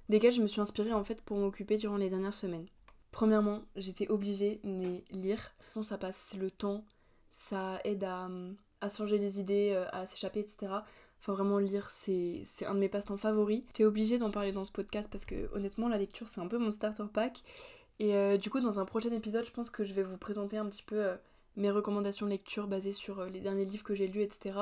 desquelles 0.09 0.33
je 0.33 0.41
me 0.41 0.47
suis 0.47 0.61
inspirée 0.61 0.93
en 0.93 1.03
fait 1.03 1.21
pour 1.21 1.37
m'occuper 1.37 1.77
durant 1.77 1.97
les 1.97 2.09
dernières 2.09 2.33
semaines. 2.33 2.65
Premièrement, 3.11 3.63
j'étais 3.75 4.09
obligée 4.09 4.59
de 4.63 5.01
lire. 5.11 5.53
Ça 5.81 5.97
passe 5.97 6.35
le 6.39 6.49
temps, 6.49 6.85
ça 7.31 7.79
aide 7.83 8.05
à, 8.05 8.29
à 8.81 8.89
changer 8.89 9.17
les 9.17 9.41
idées, 9.41 9.85
à 9.91 10.05
s'échapper, 10.05 10.39
etc. 10.39 10.67
Enfin, 11.25 11.33
vraiment, 11.33 11.57
lire, 11.57 11.89
c'est 11.89 12.45
un 12.67 12.75
de 12.75 12.79
mes 12.79 12.87
passe-temps 12.87 13.17
favoris. 13.17 13.63
J'étais 13.69 13.83
obligée 13.83 14.19
d'en 14.19 14.29
parler 14.29 14.51
dans 14.51 14.63
ce 14.63 14.71
podcast 14.71 15.09
parce 15.11 15.25
que, 15.25 15.49
honnêtement, 15.55 15.87
la 15.87 15.97
lecture, 15.97 16.29
c'est 16.29 16.39
un 16.39 16.45
peu 16.45 16.59
mon 16.59 16.69
starter 16.69 17.05
pack. 17.11 17.41
Et 17.97 18.13
euh, 18.13 18.37
du 18.37 18.51
coup, 18.51 18.59
dans 18.59 18.79
un 18.79 18.85
prochain 18.85 19.09
épisode, 19.09 19.43
je 19.43 19.49
pense 19.49 19.71
que 19.71 19.83
je 19.83 19.95
vais 19.95 20.03
vous 20.03 20.19
présenter 20.19 20.59
un 20.59 20.67
petit 20.67 20.83
peu 20.83 21.03
euh, 21.03 21.15
mes 21.55 21.71
recommandations 21.71 22.27
de 22.27 22.31
lecture 22.31 22.67
basées 22.67 22.93
sur 22.93 23.21
euh, 23.21 23.29
les 23.29 23.39
derniers 23.39 23.65
livres 23.65 23.83
que 23.83 23.95
j'ai 23.95 24.05
lus, 24.05 24.21
etc. 24.21 24.55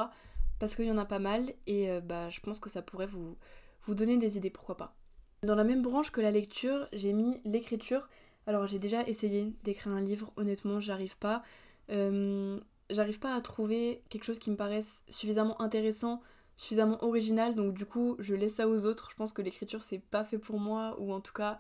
Parce 0.57 0.74
qu'il 0.74 0.86
y 0.86 0.92
en 0.92 0.98
a 0.98 1.04
pas 1.04 1.19
mal 1.19 1.54
et 1.68 1.89
bah, 2.00 2.30
je 2.30 2.39
pense 2.39 2.60
que 2.60 2.69
ça 2.69 2.81
pourrait 2.81 3.07
vous, 3.07 3.36
vous 3.81 3.95
donner 3.95 4.16
des 4.16 4.38
idées, 4.38 4.50
pourquoi 4.50 4.77
pas. 4.77 4.95
Dans 5.42 5.56
la 5.56 5.66
même 5.66 5.81
branche 5.81 6.12
que 6.12 6.21
la 6.21 6.31
lecture, 6.31 6.88
j'ai 6.94 7.12
mis 7.12 7.42
l'écriture. 7.44 8.07
Alors, 8.48 8.68
j'ai 8.68 8.80
déjà 8.80 9.06
essayé 9.06 9.52
d'écrire 9.66 9.92
un 9.92 9.99
livre, 9.99 10.31
honnêtement, 10.38 10.80
j'arrive 10.80 11.18
pas. 11.18 11.44
j'arrive 11.90 13.19
pas 13.19 13.35
à 13.35 13.42
trouver 13.42 14.02
quelque 14.07 14.23
chose 14.23 14.40
qui 14.40 14.52
me 14.52 14.56
paraisse 14.56 15.04
suffisamment 15.09 15.61
intéressant 15.61 16.21
suffisamment 16.56 17.04
original, 17.04 17.56
donc 17.56 17.74
du 17.74 17.86
coup 17.86 18.16
je 18.19 18.36
laisse 18.36 18.56
ça 18.56 18.68
aux 18.68 18.86
autres. 18.86 19.10
Je 19.12 19.16
pense 19.16 19.33
que 19.33 19.42
l'écriture 19.42 19.81
c'est 19.81 20.00
pas 20.00 20.24
fait 20.24 20.38
pour 20.38 20.60
moi, 20.60 20.95
ou 21.00 21.14
en 21.14 21.22
tout 21.22 21.33
cas 21.33 21.60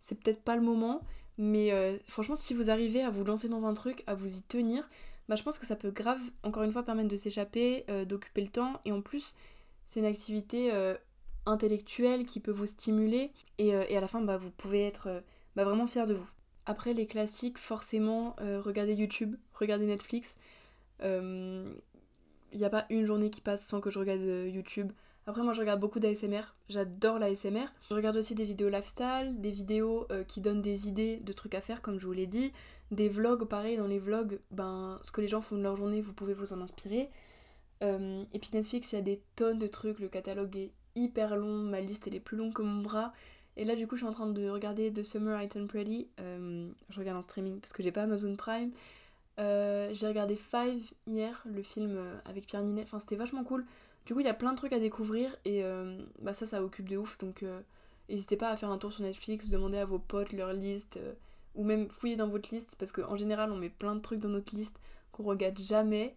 c'est 0.00 0.20
peut-être 0.20 0.42
pas 0.42 0.56
le 0.56 0.62
moment. 0.62 1.02
Mais 1.38 1.72
euh, 1.72 1.98
franchement, 2.06 2.36
si 2.36 2.54
vous 2.54 2.70
arrivez 2.70 3.02
à 3.02 3.10
vous 3.10 3.24
lancer 3.24 3.48
dans 3.48 3.66
un 3.66 3.74
truc, 3.74 4.04
à 4.06 4.14
vous 4.14 4.36
y 4.36 4.42
tenir, 4.42 4.88
bah, 5.28 5.34
je 5.34 5.42
pense 5.42 5.58
que 5.58 5.66
ça 5.66 5.76
peut 5.76 5.90
grave, 5.90 6.20
encore 6.42 6.62
une 6.62 6.72
fois, 6.72 6.82
permettre 6.82 7.08
de 7.08 7.16
s'échapper, 7.16 7.84
euh, 7.88 8.04
d'occuper 8.04 8.42
le 8.42 8.48
temps. 8.48 8.80
Et 8.84 8.92
en 8.92 9.00
plus, 9.00 9.34
c'est 9.86 10.00
une 10.00 10.06
activité 10.06 10.72
euh, 10.72 10.96
intellectuelle 11.46 12.26
qui 12.26 12.38
peut 12.40 12.52
vous 12.52 12.66
stimuler. 12.66 13.32
Et, 13.58 13.74
à 13.74 14.00
la 14.00 14.06
fin, 14.06 14.20
bah, 14.20 14.36
vous 14.36 14.50
pouvez 14.50 14.86
être 14.86 15.22
bah, 15.56 15.64
vraiment 15.64 15.86
fier 15.86 16.06
de 16.06 16.14
vous. 16.14 16.28
Après, 16.66 16.94
les 16.94 17.06
classiques, 17.06 17.58
forcément, 17.58 18.36
regardez 18.40 18.94
YouTube, 18.94 19.36
regardez 19.54 19.86
Netflix 19.86 20.38
il 22.54 22.58
n'y 22.60 22.64
a 22.64 22.70
pas 22.70 22.86
une 22.88 23.04
journée 23.04 23.30
qui 23.30 23.40
passe 23.40 23.66
sans 23.66 23.80
que 23.80 23.90
je 23.90 23.98
regarde 23.98 24.20
euh, 24.20 24.48
YouTube. 24.48 24.92
Après, 25.26 25.42
moi, 25.42 25.52
je 25.52 25.60
regarde 25.60 25.80
beaucoup 25.80 25.98
d'ASMR. 25.98 26.42
J'adore 26.68 27.18
l'ASMR. 27.18 27.66
Je 27.88 27.94
regarde 27.94 28.16
aussi 28.16 28.34
des 28.34 28.44
vidéos 28.44 28.68
lifestyle, 28.68 29.40
des 29.40 29.50
vidéos 29.50 30.06
euh, 30.12 30.22
qui 30.22 30.40
donnent 30.40 30.62
des 30.62 30.88
idées 30.88 31.16
de 31.18 31.32
trucs 31.32 31.54
à 31.54 31.60
faire, 31.60 31.82
comme 31.82 31.98
je 31.98 32.06
vous 32.06 32.12
l'ai 32.12 32.26
dit. 32.26 32.52
Des 32.92 33.08
vlogs, 33.08 33.44
pareil, 33.44 33.76
dans 33.76 33.88
les 33.88 33.98
vlogs, 33.98 34.38
ben, 34.52 35.00
ce 35.02 35.10
que 35.10 35.20
les 35.20 35.26
gens 35.26 35.40
font 35.40 35.56
de 35.56 35.62
leur 35.62 35.76
journée, 35.76 36.00
vous 36.00 36.14
pouvez 36.14 36.32
vous 36.32 36.52
en 36.52 36.60
inspirer. 36.60 37.10
Euh, 37.82 38.22
et 38.32 38.38
puis 38.38 38.50
Netflix, 38.52 38.92
il 38.92 38.96
y 38.96 38.98
a 38.98 39.02
des 39.02 39.20
tonnes 39.34 39.58
de 39.58 39.66
trucs. 39.66 39.98
Le 39.98 40.08
catalogue 40.08 40.54
est 40.56 40.70
hyper 40.94 41.36
long. 41.36 41.56
Ma 41.56 41.80
liste, 41.80 42.06
elle 42.06 42.14
est 42.14 42.20
plus 42.20 42.36
longue 42.36 42.52
que 42.52 42.62
mon 42.62 42.82
bras. 42.82 43.12
Et 43.56 43.64
là, 43.64 43.74
du 43.74 43.88
coup, 43.88 43.96
je 43.96 44.02
suis 44.02 44.08
en 44.08 44.12
train 44.12 44.28
de 44.28 44.48
regarder 44.48 44.92
The 44.92 45.02
Summer 45.02 45.42
I 45.42 45.48
Turn 45.48 45.66
Pretty. 45.66 46.08
je 46.18 46.98
regarde 46.98 47.18
en 47.18 47.22
streaming 47.22 47.60
parce 47.60 47.72
que 47.72 47.82
j'ai 47.82 47.92
pas 47.92 48.02
Amazon 48.02 48.36
Prime. 48.36 48.70
Euh, 49.38 49.90
j'ai 49.92 50.06
regardé 50.06 50.36
Five 50.36 50.92
hier, 51.06 51.42
le 51.44 51.62
film 51.62 51.96
euh, 51.96 52.16
avec 52.24 52.46
Pierre 52.46 52.62
Ninet. 52.62 52.82
Enfin, 52.82 52.98
c'était 52.98 53.16
vachement 53.16 53.44
cool. 53.44 53.64
Du 54.06 54.14
coup, 54.14 54.20
il 54.20 54.26
y 54.26 54.28
a 54.28 54.34
plein 54.34 54.52
de 54.52 54.56
trucs 54.56 54.72
à 54.72 54.78
découvrir 54.78 55.34
et 55.44 55.64
euh, 55.64 55.98
bah, 56.20 56.32
ça, 56.32 56.46
ça 56.46 56.62
occupe 56.62 56.88
de 56.88 56.96
ouf. 56.96 57.18
Donc, 57.18 57.44
n'hésitez 58.08 58.36
pas 58.36 58.50
à 58.50 58.56
faire 58.56 58.70
un 58.70 58.78
tour 58.78 58.92
sur 58.92 59.02
Netflix, 59.02 59.48
demander 59.48 59.78
à 59.78 59.84
vos 59.84 59.98
potes 59.98 60.32
leur 60.32 60.52
liste 60.52 60.98
ou 61.54 61.64
même 61.64 61.88
fouiller 61.88 62.16
dans 62.16 62.28
votre 62.28 62.54
liste 62.54 62.76
parce 62.78 62.92
qu'en 62.92 63.16
général, 63.16 63.50
on 63.50 63.56
met 63.56 63.70
plein 63.70 63.94
de 63.94 64.00
trucs 64.00 64.20
dans 64.20 64.28
notre 64.28 64.54
liste 64.54 64.78
qu'on 65.12 65.24
regarde 65.24 65.58
jamais. 65.58 66.14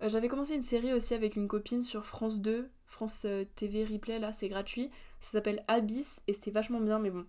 J'avais 0.00 0.28
commencé 0.28 0.54
une 0.54 0.62
série 0.62 0.92
aussi 0.92 1.14
avec 1.14 1.36
une 1.36 1.48
copine 1.48 1.82
sur 1.82 2.04
France 2.04 2.40
2, 2.40 2.68
France 2.84 3.26
TV 3.56 3.84
Replay, 3.84 4.18
là, 4.18 4.30
c'est 4.30 4.48
gratuit. 4.48 4.90
Ça 5.18 5.26
Ça 5.26 5.38
s'appelle 5.38 5.64
Abyss 5.68 6.22
et 6.28 6.34
c'était 6.34 6.50
vachement 6.50 6.80
bien, 6.80 6.98
mais 6.98 7.10
bon, 7.10 7.24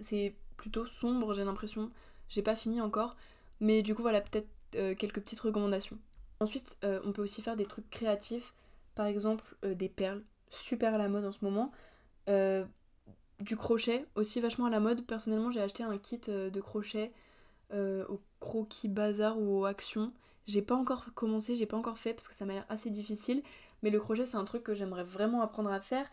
c'est 0.00 0.34
plutôt 0.56 0.84
sombre, 0.84 1.34
j'ai 1.34 1.44
l'impression. 1.44 1.90
J'ai 2.28 2.42
pas 2.42 2.56
fini 2.56 2.80
encore, 2.80 3.16
mais 3.64 3.80
du 3.80 3.94
coup, 3.94 4.02
voilà, 4.02 4.20
peut-être 4.20 4.48
euh, 4.74 4.94
quelques 4.94 5.22
petites 5.22 5.40
recommandations. 5.40 5.96
Ensuite, 6.38 6.76
euh, 6.84 7.00
on 7.04 7.12
peut 7.12 7.22
aussi 7.22 7.40
faire 7.40 7.56
des 7.56 7.64
trucs 7.64 7.88
créatifs, 7.88 8.52
par 8.94 9.06
exemple 9.06 9.56
euh, 9.64 9.74
des 9.74 9.88
perles, 9.88 10.22
super 10.50 10.92
à 10.92 10.98
la 10.98 11.08
mode 11.08 11.24
en 11.24 11.32
ce 11.32 11.42
moment. 11.42 11.72
du 13.40 13.56
crochet, 13.56 14.04
aussi 14.16 14.38
vachement 14.40 14.66
à 14.66 14.70
la 14.70 14.80
mode. 14.80 15.06
Personnellement, 15.06 15.50
j'ai 15.50 15.62
acheté 15.62 15.82
un 15.82 15.96
kit 15.96 16.20
de 16.28 16.60
crochet 16.60 17.10
au 17.72 18.20
Croquis 18.38 18.88
Bazar 18.88 19.38
ou 19.38 19.60
au 19.60 19.64
Action. 19.64 20.12
J'ai 20.46 20.62
pas 20.62 20.74
encore 20.74 21.06
commencé, 21.14 21.56
j'ai 21.56 21.66
pas 21.66 21.78
encore 21.78 21.96
fait 21.96 22.12
parce 22.12 22.28
que 22.28 22.34
ça 22.34 22.44
m'a 22.44 22.52
l'air 22.52 22.66
assez 22.68 22.90
difficile. 22.90 23.42
Mais 23.82 23.88
le 23.88 23.98
crochet, 23.98 24.26
c'est 24.26 24.36
un 24.36 24.44
truc 24.44 24.62
que 24.62 24.74
j'aimerais 24.74 25.04
vraiment 25.04 25.40
apprendre 25.40 25.70
à 25.70 25.80
faire. 25.80 26.06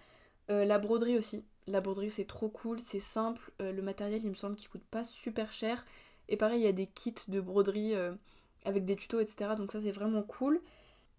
la 0.48 0.80
broderie 0.80 1.18
aussi. 1.18 1.44
La 1.68 1.82
broderie, 1.82 2.12
c'est 2.12 2.26
trop 2.26 2.50
cool, 2.50 2.80
c'est 2.80 3.02
simple. 3.02 3.52
le 3.60 3.82
matériel, 3.82 4.24
il 4.24 4.30
me 4.30 4.36
semble 4.36 4.56
qu'il 4.56 4.70
coûte 4.70 4.86
pas 4.90 5.04
super 5.04 5.52
cher. 5.52 5.86
Et 6.32 6.38
pareil, 6.38 6.62
il 6.62 6.64
y 6.64 6.68
a 6.68 6.72
des 6.72 6.88
kits 6.88 7.14
de 7.28 7.40
broderie 7.40 7.94
avec 8.66 8.86
des 8.86 8.96
tutos, 8.96 9.20
etc. 9.20 9.52
Donc 9.58 9.72
ça 9.72 9.82
c'est 9.82 9.92
vraiment 9.92 10.24
cool. 10.24 10.62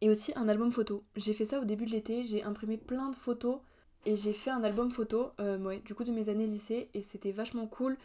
Et 0.00 0.11
aussi 0.11 0.33
un 0.35 0.49
album 0.49 0.73
photo. 0.73 1.04
J'ai 1.16 1.33
fait 1.33 1.45
ça 1.45 1.61
au 1.61 1.64
début 1.64 1.87
de 1.87 1.92
l'été, 1.92 2.25
j'ai 2.25 2.42
imprimé 2.42 2.76
plein 2.76 3.11
de 3.11 3.16
photos 3.16 3.61
et 4.04 4.16
j'ai 4.16 4.33
fait 4.33 4.50
un 4.50 4.64
album 4.64 4.90
photo, 4.90 5.31
euh, 5.40 5.78
du 5.85 5.95
coup 5.95 6.02
de 6.02 6.11
mes 6.11 6.28
années 6.28 6.47
lycée 6.47 6.90
et 6.92 7.02
c'était 7.02 7.31
vachement 7.31 7.66
cool. 7.66 7.97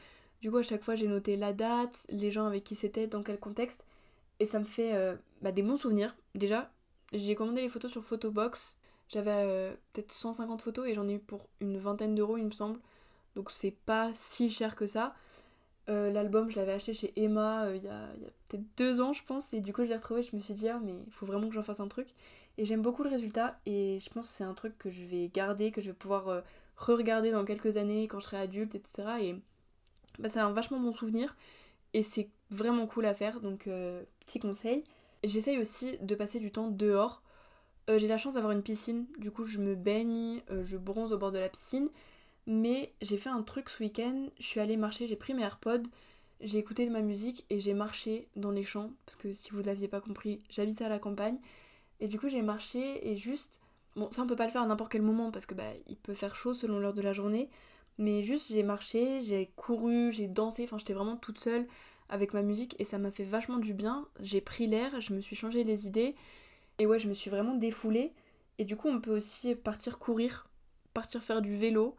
Du 0.41 0.51
coup 0.51 0.57
à 0.57 0.63
chaque 0.63 0.83
fois 0.83 0.95
j'ai 0.95 1.07
noté 1.07 1.35
la 1.35 1.53
date, 1.53 2.05
les 2.09 2.29
gens 2.29 2.45
avec 2.45 2.63
qui 2.63 2.75
c'était, 2.75 3.07
dans 3.07 3.23
quel 3.23 3.39
contexte 3.39 3.83
et 4.39 4.45
ça 4.45 4.59
me 4.59 4.65
fait 4.65 4.93
euh, 4.93 5.15
bah, 5.41 5.51
des 5.51 5.63
bons 5.63 5.77
souvenirs. 5.77 6.15
Déjà, 6.35 6.71
j'ai 7.13 7.33
commandé 7.33 7.61
les 7.61 7.69
photos 7.69 7.91
sur 7.91 8.03
Photobox, 8.03 8.77
j'avais 9.09 9.31
euh, 9.31 9.73
peut-être 9.93 10.11
150 10.11 10.61
photos 10.61 10.87
et 10.87 10.93
j'en 10.93 11.07
ai 11.07 11.13
eu 11.13 11.19
pour 11.19 11.47
une 11.61 11.79
vingtaine 11.79 12.13
d'euros 12.13 12.37
il 12.37 12.45
me 12.45 12.51
semble. 12.51 12.79
Donc 13.35 13.49
c'est 13.49 13.71
pas 13.71 14.11
si 14.13 14.51
cher 14.51 14.75
que 14.75 14.85
ça. 14.85 15.15
Euh, 15.89 16.11
l'album, 16.11 16.49
je 16.49 16.57
l'avais 16.57 16.73
acheté 16.73 16.93
chez 16.93 17.13
Emma 17.15 17.65
euh, 17.65 17.77
il 17.77 17.83
y 17.83 17.87
a, 17.87 18.09
peut-être 18.49 18.65
deux 18.75 18.99
ans, 18.99 19.13
je 19.13 19.23
pense, 19.23 19.53
et 19.53 19.61
du 19.61 19.71
coup, 19.71 19.83
je 19.83 19.89
l'ai 19.89 19.95
retrouvé. 19.95 20.21
Je 20.21 20.35
me 20.35 20.41
suis 20.41 20.53
dit, 20.53 20.67
ah, 20.67 20.79
mais 20.83 20.95
il 21.05 21.11
faut 21.11 21.25
vraiment 21.25 21.47
que 21.47 21.55
j'en 21.55 21.63
fasse 21.63 21.79
un 21.79 21.87
truc. 21.87 22.09
Et 22.57 22.65
j'aime 22.65 22.81
beaucoup 22.81 23.03
le 23.03 23.09
résultat, 23.09 23.59
et 23.65 23.99
je 24.01 24.09
pense 24.09 24.27
que 24.27 24.33
c'est 24.33 24.43
un 24.43 24.53
truc 24.53 24.77
que 24.77 24.89
je 24.89 25.05
vais 25.05 25.29
garder, 25.29 25.71
que 25.71 25.79
je 25.79 25.87
vais 25.87 25.93
pouvoir 25.93 26.27
euh, 26.27 26.41
re-regarder 26.75 27.31
dans 27.31 27.45
quelques 27.45 27.77
années 27.77 28.07
quand 28.07 28.19
je 28.19 28.25
serai 28.25 28.37
adulte, 28.37 28.75
etc. 28.75 29.07
Et 29.21 29.35
bah, 30.19 30.27
c'est 30.27 30.39
un 30.39 30.51
vachement 30.51 30.79
bon 30.79 30.91
souvenir, 30.91 31.37
et 31.93 32.03
c'est 32.03 32.29
vraiment 32.49 32.87
cool 32.87 33.05
à 33.05 33.13
faire, 33.13 33.39
donc 33.41 33.69
petit 34.25 34.39
conseil. 34.39 34.83
J'essaye 35.23 35.59
aussi 35.59 35.97
de 36.01 36.15
passer 36.15 36.39
du 36.39 36.51
temps 36.51 36.69
dehors. 36.69 37.21
J'ai 37.89 38.07
la 38.07 38.17
chance 38.17 38.33
d'avoir 38.33 38.51
une 38.51 38.63
piscine, 38.63 39.05
du 39.17 39.31
coup, 39.31 39.45
je 39.45 39.59
me 39.59 39.75
baigne, 39.75 40.41
je 40.63 40.77
bronze 40.77 41.13
au 41.13 41.17
bord 41.17 41.31
de 41.31 41.39
la 41.39 41.49
piscine. 41.49 41.89
Mais 42.47 42.93
j'ai 43.01 43.17
fait 43.17 43.29
un 43.29 43.43
truc 43.43 43.69
ce 43.69 43.83
week-end, 43.83 44.29
je 44.39 44.45
suis 44.45 44.61
allée 44.61 44.77
marcher, 44.77 45.05
j'ai 45.05 45.17
pris 45.17 45.33
mes 45.33 45.43
AirPods, 45.43 45.83
j'ai 46.39 46.57
écouté 46.57 46.85
de 46.85 46.91
ma 46.91 47.01
musique 47.01 47.45
et 47.49 47.59
j'ai 47.59 47.73
marché 47.73 48.29
dans 48.37 48.51
les 48.51 48.63
champs, 48.63 48.91
parce 49.05 49.17
que 49.17 49.33
si 49.33 49.51
vous 49.51 49.61
l'aviez 49.61 49.89
pas 49.89 49.99
compris, 49.99 50.39
j'habitais 50.49 50.85
à 50.85 50.89
la 50.89 50.97
campagne. 50.97 51.37
Et 51.99 52.07
du 52.07 52.17
coup 52.17 52.29
j'ai 52.29 52.41
marché 52.41 53.05
et 53.09 53.17
juste... 53.17 53.59
Bon 53.97 54.09
ça 54.11 54.21
on 54.21 54.27
peut 54.27 54.35
pas 54.35 54.45
le 54.45 54.51
faire 54.51 54.61
à 54.61 54.65
n'importe 54.65 54.91
quel 54.91 55.01
moment 55.01 55.31
parce 55.31 55.45
que 55.45 55.55
bah 55.55 55.71
il 55.87 55.97
peut 55.97 56.13
faire 56.13 56.35
chaud 56.35 56.53
selon 56.53 56.79
l'heure 56.79 56.93
de 56.93 57.01
la 57.01 57.13
journée. 57.13 57.49
Mais 57.97 58.23
juste 58.23 58.49
j'ai 58.49 58.63
marché, 58.63 59.21
j'ai 59.21 59.51
couru, 59.55 60.13
j'ai 60.13 60.27
dansé, 60.27 60.63
enfin 60.63 60.77
j'étais 60.77 60.93
vraiment 60.93 61.17
toute 61.17 61.39
seule 61.39 61.67
avec 62.07 62.33
ma 62.33 62.43
musique 62.43 62.75
et 62.79 62.85
ça 62.85 62.97
m'a 62.97 63.11
fait 63.11 63.23
vachement 63.23 63.57
du 63.57 63.73
bien. 63.73 64.07
J'ai 64.21 64.39
pris 64.39 64.67
l'air, 64.67 65.01
je 65.01 65.13
me 65.13 65.19
suis 65.19 65.35
changé 65.35 65.63
les 65.63 65.87
idées 65.87 66.15
et 66.77 66.85
ouais 66.85 66.99
je 66.99 67.09
me 67.09 67.13
suis 67.13 67.29
vraiment 67.29 67.55
défoulée. 67.55 68.13
Et 68.59 68.65
du 68.65 68.77
coup 68.77 68.87
on 68.87 69.01
peut 69.01 69.15
aussi 69.15 69.55
partir 69.55 69.97
courir, 69.99 70.47
partir 70.93 71.23
faire 71.23 71.41
du 71.41 71.57
vélo. 71.57 71.95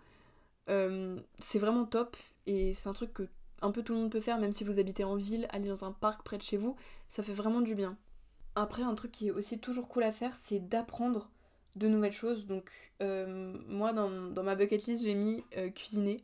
Euh, 0.68 1.20
c'est 1.38 1.58
vraiment 1.58 1.84
top 1.84 2.16
et 2.46 2.74
c'est 2.74 2.88
un 2.88 2.92
truc 2.92 3.12
que 3.12 3.28
un 3.60 3.70
peu 3.72 3.82
tout 3.82 3.92
le 3.92 4.00
monde 4.00 4.12
peut 4.12 4.20
faire, 4.20 4.38
même 4.38 4.52
si 4.52 4.62
vous 4.62 4.78
habitez 4.78 5.02
en 5.02 5.16
ville, 5.16 5.48
aller 5.50 5.68
dans 5.68 5.84
un 5.84 5.90
parc 5.92 6.22
près 6.22 6.38
de 6.38 6.42
chez 6.42 6.56
vous, 6.56 6.76
ça 7.08 7.24
fait 7.24 7.32
vraiment 7.32 7.60
du 7.60 7.74
bien. 7.74 7.96
Après, 8.54 8.82
un 8.82 8.94
truc 8.94 9.10
qui 9.10 9.28
est 9.28 9.30
aussi 9.32 9.58
toujours 9.58 9.88
cool 9.88 10.04
à 10.04 10.12
faire, 10.12 10.36
c'est 10.36 10.60
d'apprendre 10.60 11.28
de 11.74 11.88
nouvelles 11.88 12.12
choses. 12.12 12.46
Donc, 12.46 12.70
euh, 13.02 13.56
moi, 13.66 13.92
dans, 13.92 14.08
ma 14.42 14.54
bucket 14.54 14.86
list, 14.86 15.02
j'ai 15.02 15.14
mis 15.14 15.42
euh, 15.56 15.70
cuisiner. 15.70 16.22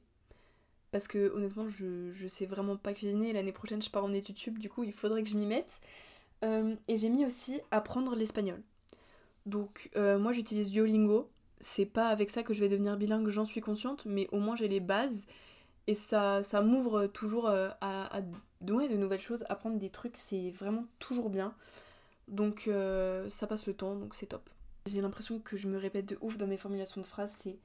Parce 0.92 1.08
que 1.08 1.32
honnêtement, 1.34 1.68
je, 1.68 2.12
je 2.12 2.28
sais 2.28 2.46
vraiment 2.46 2.76
pas 2.76 2.92
cuisiner. 2.92 3.32
L'année 3.32 3.52
prochaine, 3.52 3.82
je 3.82 3.90
pars 3.90 4.04
en 4.04 4.12
études 4.12 4.38
sup, 4.38 4.58
du 4.60 4.68
coup, 4.68 4.84
il 4.84 4.92
faudrait 4.92 5.24
que 5.24 5.28
je 5.28 5.36
m'y 5.36 5.46
mette. 5.46 5.80
et 6.42 6.96
j'ai 6.96 7.08
mis 7.08 7.26
aussi 7.26 7.60
apprendre 7.72 8.14
l'espagnol. 8.14 8.62
Donc, 9.44 9.90
moi, 9.96 10.32
j'utilise 10.32 10.70
Duolingo 10.70 11.30
c'est 11.64 11.86
pas 11.86 12.08
avec 12.08 12.28
ça 12.28 12.42
que 12.42 12.52
je 12.52 12.60
vais 12.60 12.68
devenir 12.68 12.96
bilingue, 12.96 13.28
j'en 13.28 13.46
suis 13.46 13.62
consciente, 13.62 14.04
mais 14.04 14.28
au 14.32 14.38
moins 14.38 14.54
j'ai 14.54 14.68
les 14.68 14.80
bases 14.80 15.24
et 15.86 15.94
ça, 15.94 16.42
ça 16.42 16.60
m'ouvre 16.60 17.06
toujours 17.06 17.48
euh, 17.48 17.70
à, 17.80 18.20
de 18.60 18.96
nouvelles 18.96 19.20
choses, 19.20 19.44
apprendre 19.48 19.78
des 19.78 19.90
trucs, 19.90 20.16
c'est 20.16 20.50
vraiment 20.50 20.84
toujours 20.98 21.30
bien. 21.30 21.54
Donc 22.28 22.64
euh, 22.68 23.28
ça 23.30 23.46
passe 23.46 23.66
le 23.66 23.74
temps, 23.74 23.96
donc 23.96 24.14
c'est 24.14 24.26
top. 24.26 24.48
J'ai 24.86 25.00
l'impression 25.00 25.40
que 25.40 25.56
je 25.56 25.66
me 25.68 25.78
répète 25.78 26.06
de 26.06 26.18
ouf 26.20 26.36
dans 26.36 26.46
mes 26.46 26.58
formulations 26.58 27.00
de 27.00 27.06
phrases, 27.06 27.32
c'est 27.32 27.58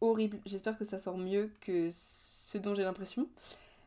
horrible. 0.00 0.40
J'espère 0.46 0.76
que 0.76 0.84
ça 0.84 0.98
sort 0.98 1.18
mieux 1.18 1.52
que 1.60 1.88
ce 1.92 2.58
dont 2.58 2.74
j'ai 2.74 2.82
l'impression. 2.82 3.28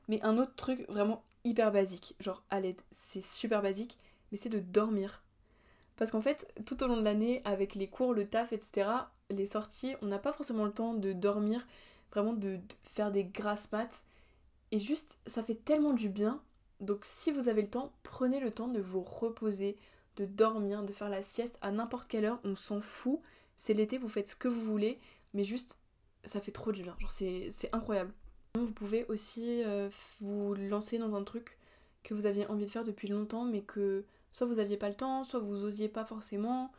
Mais 0.07 0.21
un 0.23 0.37
autre 0.37 0.55
truc 0.55 0.85
vraiment 0.87 1.23
hyper 1.43 1.73
basique, 1.73 2.15
genre 2.21 2.41
à 2.49 2.61
l'aide, 2.61 2.79
c'est 2.91 3.23
super 3.23 3.61
basique, 3.61 3.97
mais 4.31 4.37
c'est 4.37 4.49
de 4.49 4.59
dormir. 4.59 5.23
Parce 5.97 6.11
qu'en 6.11 6.21
fait, 6.21 6.47
tout 6.65 6.81
au 6.83 6.87
long 6.87 6.97
de 6.97 7.03
l'année, 7.03 7.41
avec 7.43 7.75
les 7.75 7.87
cours, 7.87 8.13
le 8.13 8.27
taf, 8.27 8.53
etc., 8.53 8.87
les 9.29 9.45
sorties, 9.45 9.95
on 10.01 10.07
n'a 10.07 10.19
pas 10.19 10.33
forcément 10.33 10.65
le 10.65 10.71
temps 10.71 10.93
de 10.93 11.13
dormir, 11.13 11.65
vraiment 12.11 12.33
de, 12.33 12.59
faire 12.83 13.11
des 13.11 13.25
grasses 13.25 13.71
maths. 13.71 14.03
Et 14.71 14.79
juste, 14.79 15.17
ça 15.25 15.43
fait 15.43 15.55
tellement 15.55 15.93
du 15.93 16.09
bien. 16.09 16.41
Donc 16.79 16.99
si 17.03 17.31
vous 17.31 17.49
avez 17.49 17.61
le 17.61 17.69
temps, 17.69 17.91
prenez 18.03 18.39
le 18.39 18.51
temps 18.51 18.67
de 18.67 18.79
vous 18.79 19.01
reposer, 19.01 19.77
de 20.17 20.25
dormir, 20.25 20.83
de 20.83 20.93
faire 20.93 21.09
la 21.09 21.21
sieste 21.21 21.57
à 21.61 21.71
n'importe 21.71 22.07
quelle 22.07 22.25
heure, 22.25 22.39
on 22.43 22.55
s'en 22.55 22.81
fout. 22.81 23.19
C'est 23.55 23.73
l'été, 23.73 23.97
vous 23.97 24.09
faites 24.09 24.29
ce 24.29 24.35
que 24.35 24.47
vous 24.47 24.61
voulez, 24.61 24.99
mais 25.33 25.43
juste, 25.43 25.77
ça 26.23 26.41
fait 26.41 26.51
trop 26.51 26.71
du 26.71 26.83
bien. 26.83 26.95
Genre, 26.99 27.11
c'est 27.11 27.69
incroyable. 27.73 28.13
Vous 28.55 28.71
pouvez 28.71 29.05
aussi 29.07 29.63
euh, 29.63 29.89
vous 30.19 30.53
lancer 30.55 30.97
dans 30.97 31.15
un 31.15 31.23
truc 31.23 31.57
que 32.03 32.13
vous 32.13 32.25
aviez 32.25 32.47
envie 32.47 32.65
de 32.65 32.71
faire 32.71 32.83
depuis 32.83 33.07
longtemps, 33.07 33.45
mais 33.45 33.61
que 33.61 34.05
soit 34.31 34.47
vous 34.47 34.59
aviez 34.59 34.77
pas 34.77 34.89
le 34.89 34.95
temps, 34.95 35.23
soit 35.23 35.39
vous 35.39 35.63
osiez 35.63 35.89
pas 35.89 36.05
forcément. 36.05 36.71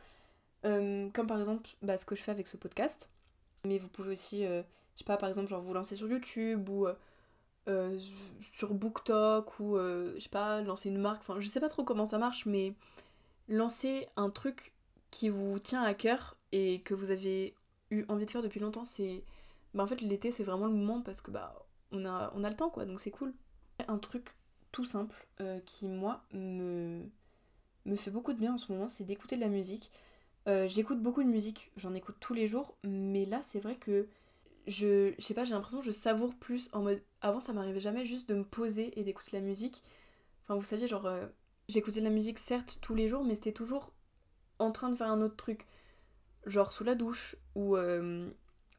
Euh, 0.65 1.09
comme 1.11 1.27
par 1.27 1.39
exemple 1.39 1.69
bah, 1.81 1.97
ce 1.97 2.05
que 2.05 2.15
je 2.15 2.21
fais 2.21 2.31
avec 2.31 2.47
ce 2.47 2.57
podcast. 2.57 3.09
Mais 3.65 3.77
vous 3.77 3.89
pouvez 3.89 4.11
aussi, 4.11 4.45
euh, 4.45 4.61
je 4.95 4.99
sais 4.99 5.05
pas, 5.05 5.17
par 5.17 5.29
exemple, 5.29 5.49
genre 5.49 5.61
vous 5.61 5.73
lancer 5.73 5.95
sur 5.95 6.09
YouTube 6.09 6.69
ou 6.69 6.87
euh, 7.67 7.99
sur 8.53 8.73
BookTok 8.73 9.59
ou 9.59 9.77
je 9.77 10.19
sais 10.19 10.29
pas, 10.29 10.61
lancer 10.61 10.89
une 10.89 10.97
marque. 10.97 11.21
Enfin, 11.21 11.39
je 11.39 11.47
sais 11.47 11.59
pas 11.59 11.69
trop 11.69 11.83
comment 11.83 12.05
ça 12.05 12.17
marche, 12.17 12.45
mais 12.45 12.73
lancer 13.47 14.07
un 14.15 14.29
truc 14.29 14.73
qui 15.11 15.29
vous 15.29 15.59
tient 15.59 15.83
à 15.83 15.93
cœur 15.93 16.37
et 16.51 16.81
que 16.81 16.93
vous 16.93 17.11
avez 17.11 17.55
eu 17.91 18.05
envie 18.07 18.25
de 18.25 18.31
faire 18.31 18.43
depuis 18.43 18.59
longtemps, 18.59 18.83
c'est. 18.83 19.23
Bah, 19.73 19.83
en 19.83 19.87
fait, 19.87 20.01
l'été, 20.01 20.31
c'est 20.31 20.43
vraiment 20.43 20.67
le 20.67 20.73
moment 20.73 21.01
parce 21.01 21.21
que 21.21 21.31
bah, 21.31 21.53
on 21.91 22.05
a, 22.05 22.31
on 22.35 22.43
a 22.43 22.49
le 22.49 22.55
temps 22.55 22.69
quoi, 22.69 22.85
donc 22.85 22.99
c'est 22.99 23.11
cool. 23.11 23.33
Un 23.87 23.97
truc 23.97 24.35
tout 24.71 24.85
simple 24.85 25.27
qui, 25.65 25.87
moi, 25.87 26.23
me 26.33 27.03
me 27.85 27.95
fait 27.95 28.11
beaucoup 28.11 28.33
de 28.33 28.39
bien 28.39 28.53
en 28.53 28.57
ce 28.57 28.71
moment, 28.71 28.87
c'est 28.87 29.03
d'écouter 29.03 29.35
de 29.35 29.41
la 29.41 29.47
musique. 29.47 29.91
Euh, 30.47 30.67
j'écoute 30.67 31.01
beaucoup 31.01 31.23
de 31.23 31.29
musique, 31.29 31.71
j'en 31.75 31.93
écoute 31.93 32.15
tous 32.19 32.33
les 32.33 32.47
jours, 32.47 32.75
mais 32.83 33.25
là 33.25 33.41
c'est 33.41 33.59
vrai 33.59 33.75
que 33.75 34.07
je, 34.67 35.13
je 35.17 35.23
sais 35.23 35.33
pas, 35.33 35.43
j'ai 35.43 35.53
l'impression 35.53 35.79
que 35.79 35.85
je 35.85 35.91
savoure 35.91 36.35
plus 36.35 36.69
en 36.73 36.81
mode. 36.81 37.01
Avant 37.21 37.39
ça 37.39 37.53
m'arrivait 37.53 37.79
jamais 37.79 38.05
juste 38.05 38.29
de 38.29 38.35
me 38.35 38.43
poser 38.43 38.99
et 38.99 39.03
d'écouter 39.03 39.31
la 39.33 39.41
musique. 39.41 39.83
Enfin 40.43 40.55
vous 40.55 40.63
saviez, 40.63 40.87
genre 40.87 41.05
euh, 41.05 41.27
j'écoutais 41.67 41.99
de 41.99 42.05
la 42.05 42.11
musique 42.11 42.39
certes 42.39 42.79
tous 42.81 42.95
les 42.95 43.07
jours, 43.07 43.23
mais 43.23 43.35
c'était 43.35 43.51
toujours 43.51 43.93
en 44.59 44.71
train 44.71 44.89
de 44.89 44.95
faire 44.95 45.11
un 45.11 45.21
autre 45.21 45.35
truc. 45.35 45.65
Genre 46.45 46.71
sous 46.71 46.83
la 46.83 46.95
douche, 46.95 47.35
ou 47.55 47.75
euh, 47.75 48.29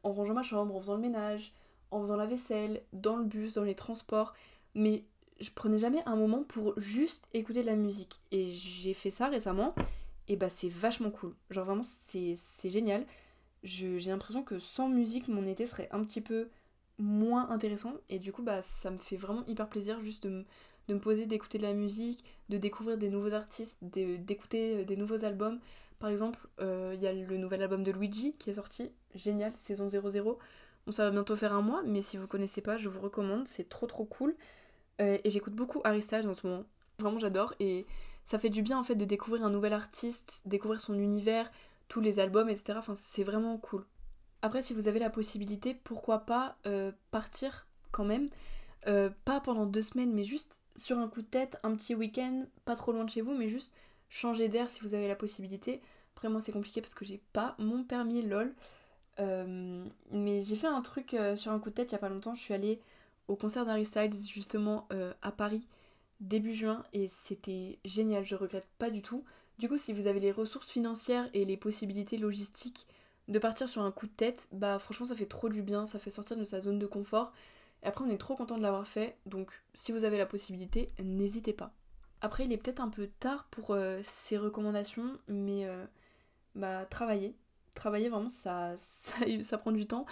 en 0.03 0.13
rangeant 0.13 0.33
ma 0.33 0.43
chambre, 0.43 0.75
en 0.75 0.79
faisant 0.79 0.95
le 0.95 1.01
ménage, 1.01 1.53
en 1.91 2.01
faisant 2.01 2.15
la 2.15 2.25
vaisselle, 2.25 2.83
dans 2.93 3.17
le 3.17 3.25
bus, 3.25 3.53
dans 3.53 3.63
les 3.63 3.75
transports. 3.75 4.33
Mais 4.75 5.05
je 5.39 5.51
prenais 5.51 5.77
jamais 5.77 6.01
un 6.05 6.15
moment 6.15 6.43
pour 6.43 6.73
juste 6.79 7.27
écouter 7.33 7.61
de 7.61 7.67
la 7.67 7.75
musique. 7.75 8.19
Et 8.31 8.47
j'ai 8.47 8.93
fait 8.93 9.11
ça 9.11 9.27
récemment, 9.27 9.75
et 10.27 10.35
bah 10.35 10.49
c'est 10.49 10.69
vachement 10.69 11.11
cool. 11.11 11.35
Genre 11.49 11.65
vraiment, 11.65 11.83
c'est 11.83 12.35
génial. 12.69 13.05
J'ai 13.63 13.99
l'impression 13.99 14.43
que 14.43 14.59
sans 14.59 14.89
musique, 14.89 15.27
mon 15.27 15.43
été 15.43 15.65
serait 15.65 15.89
un 15.91 16.03
petit 16.03 16.21
peu 16.21 16.49
moins 16.97 17.49
intéressant. 17.49 17.93
Et 18.09 18.19
du 18.19 18.31
coup, 18.31 18.43
bah 18.43 18.61
ça 18.61 18.91
me 18.91 18.97
fait 18.97 19.17
vraiment 19.17 19.45
hyper 19.47 19.67
plaisir 19.69 19.99
juste 20.01 20.23
de 20.23 20.45
me, 20.89 20.99
poser, 20.99 21.25
d'écouter 21.25 21.57
de 21.57 21.63
la 21.63 21.73
musique, 21.73 22.23
de 22.49 22.57
découvrir 22.57 22.97
des 22.97 23.09
nouveaux 23.09 23.33
artistes, 23.33 23.77
d'écouter 23.81 24.77
euh, 24.81 24.85
des 24.85 24.95
nouveaux 24.95 25.25
albums. 25.25 25.59
Par 25.99 26.09
exemple, 26.09 26.47
euh, 26.59 26.93
il 26.95 27.01
y 27.01 27.07
a 27.07 27.13
le 27.13 27.37
nouvel 27.37 27.61
album 27.61 27.83
de 27.83 27.91
Luigi 27.91 28.33
qui 28.39 28.49
est 28.49 28.53
sorti, 28.53 28.91
génial, 29.13 29.55
saison 29.55 29.87
00. 29.87 30.39
Bon, 30.85 30.91
ça 30.91 31.05
va 31.05 31.11
bientôt 31.11 31.35
faire 31.35 31.53
un 31.53 31.61
mois, 31.61 31.83
mais 31.85 32.01
si 32.01 32.17
vous 32.17 32.27
connaissez 32.27 32.61
pas, 32.61 32.77
je 32.77 32.89
vous 32.89 32.99
recommande, 32.99 33.47
c'est 33.47 33.69
trop 33.69 33.85
trop 33.85 34.05
cool. 34.05 34.35
Euh, 34.99 35.17
et 35.23 35.29
j'écoute 35.29 35.53
beaucoup 35.53 35.81
Styles 36.01 36.27
en 36.27 36.33
ce 36.33 36.47
moment. 36.47 36.65
Vraiment, 36.99 37.19
j'adore. 37.19 37.53
Et 37.59 37.85
ça 38.25 38.39
fait 38.39 38.49
du 38.49 38.61
bien 38.61 38.79
en 38.79 38.83
fait 38.83 38.95
de 38.95 39.05
découvrir 39.05 39.43
un 39.43 39.49
nouvel 39.49 39.73
artiste, 39.73 40.41
découvrir 40.45 40.79
son 40.79 40.93
univers, 40.95 41.51
tous 41.87 42.01
les 42.01 42.19
albums, 42.19 42.49
etc. 42.49 42.79
C'est 42.95 43.23
vraiment 43.23 43.57
cool. 43.57 43.85
Après, 44.41 44.61
si 44.61 44.73
vous 44.73 44.87
avez 44.87 44.99
la 44.99 45.09
possibilité, 45.09 45.75
pourquoi 45.83 46.19
pas 46.19 46.55
euh, 46.65 46.91
partir 47.11 47.67
quand 47.91 48.05
même. 48.05 48.29
Euh, 48.87 49.09
pas 49.25 49.39
pendant 49.39 49.65
deux 49.65 49.81
semaines, 49.81 50.11
mais 50.13 50.23
juste 50.23 50.61
sur 50.75 50.97
un 50.97 51.07
coup 51.07 51.21
de 51.21 51.27
tête, 51.27 51.59
un 51.63 51.75
petit 51.75 51.93
week-end, 51.93 52.45
pas 52.65 52.75
trop 52.75 52.91
loin 52.91 53.03
de 53.03 53.09
chez 53.09 53.21
vous, 53.21 53.33
mais 53.33 53.49
juste 53.49 53.71
changer 54.09 54.47
d'air 54.47 54.69
si 54.69 54.79
vous 54.81 54.95
avez 54.95 55.07
la 55.07 55.15
possibilité. 55.15 55.81
Après, 56.15 56.29
moi, 56.29 56.41
c'est 56.41 56.51
compliqué 56.51 56.81
parce 56.81 56.95
que 56.95 57.05
j'ai 57.05 57.21
pas 57.33 57.55
mon 57.59 57.83
permis 57.83 58.21
LOL. 58.23 58.53
Euh, 59.19 59.85
mais 60.11 60.41
j'ai 60.41 60.55
fait 60.55 60.67
un 60.67 60.81
truc 60.81 61.15
sur 61.35 61.51
un 61.51 61.59
coup 61.59 61.69
de 61.69 61.75
tête 61.75 61.91
il 61.91 61.93
y 61.93 61.95
a 61.95 61.99
pas 61.99 62.09
longtemps. 62.09 62.33
Je 62.33 62.41
suis 62.41 62.53
allée 62.53 62.79
au 63.27 63.35
concert 63.35 63.65
d'Harry 63.65 63.85
Styles, 63.85 64.15
justement, 64.27 64.87
à 65.21 65.31
Paris, 65.31 65.67
début 66.21 66.53
juin, 66.53 66.83
et 66.93 67.07
c'était 67.07 67.79
génial. 67.83 68.23
Je 68.23 68.35
regrette 68.35 68.69
pas 68.77 68.89
du 68.89 69.01
tout. 69.01 69.25
Du 69.59 69.67
coup, 69.67 69.77
si 69.77 69.93
vous 69.93 70.07
avez 70.07 70.19
les 70.19 70.31
ressources 70.31 70.71
financières 70.71 71.29
et 71.33 71.45
les 71.45 71.57
possibilités 71.57 72.17
logistiques 72.17 72.87
de 73.27 73.39
partir 73.39 73.69
sur 73.69 73.81
un 73.81 73.91
coup 73.91 74.07
de 74.07 74.11
tête, 74.11 74.47
bah 74.51 74.79
franchement 74.79 75.05
ça 75.05 75.15
fait 75.15 75.25
trop 75.25 75.49
du 75.49 75.61
bien, 75.61 75.85
ça 75.85 75.99
fait 75.99 76.09
sortir 76.09 76.37
de 76.37 76.43
sa 76.43 76.61
zone 76.61 76.79
de 76.79 76.87
confort. 76.87 77.31
Et 77.83 77.87
après 77.87 78.03
on 78.05 78.09
est 78.09 78.17
trop 78.17 78.35
content 78.35 78.57
de 78.57 78.63
l'avoir 78.63 78.87
fait, 78.87 79.17
donc 79.25 79.51
si 79.73 79.91
vous 79.91 80.03
avez 80.03 80.17
la 80.17 80.25
possibilité, 80.25 80.89
n'hésitez 81.03 81.53
pas. 81.53 81.73
Après 82.21 82.45
il 82.45 82.51
est 82.51 82.57
peut-être 82.57 82.81
un 82.81 82.89
peu 82.89 83.07
tard 83.19 83.47
pour 83.51 83.71
euh, 83.71 83.99
ces 84.03 84.37
recommandations, 84.37 85.17
mais 85.27 85.65
euh, 85.65 85.85
bah 86.55 86.85
travailler. 86.85 87.35
Travailler 87.73 88.09
vraiment 88.09 88.29
ça, 88.29 88.75
ça, 89.41 89.57
prend 89.57 89.71
du 89.71 89.87
temps. 89.87 90.05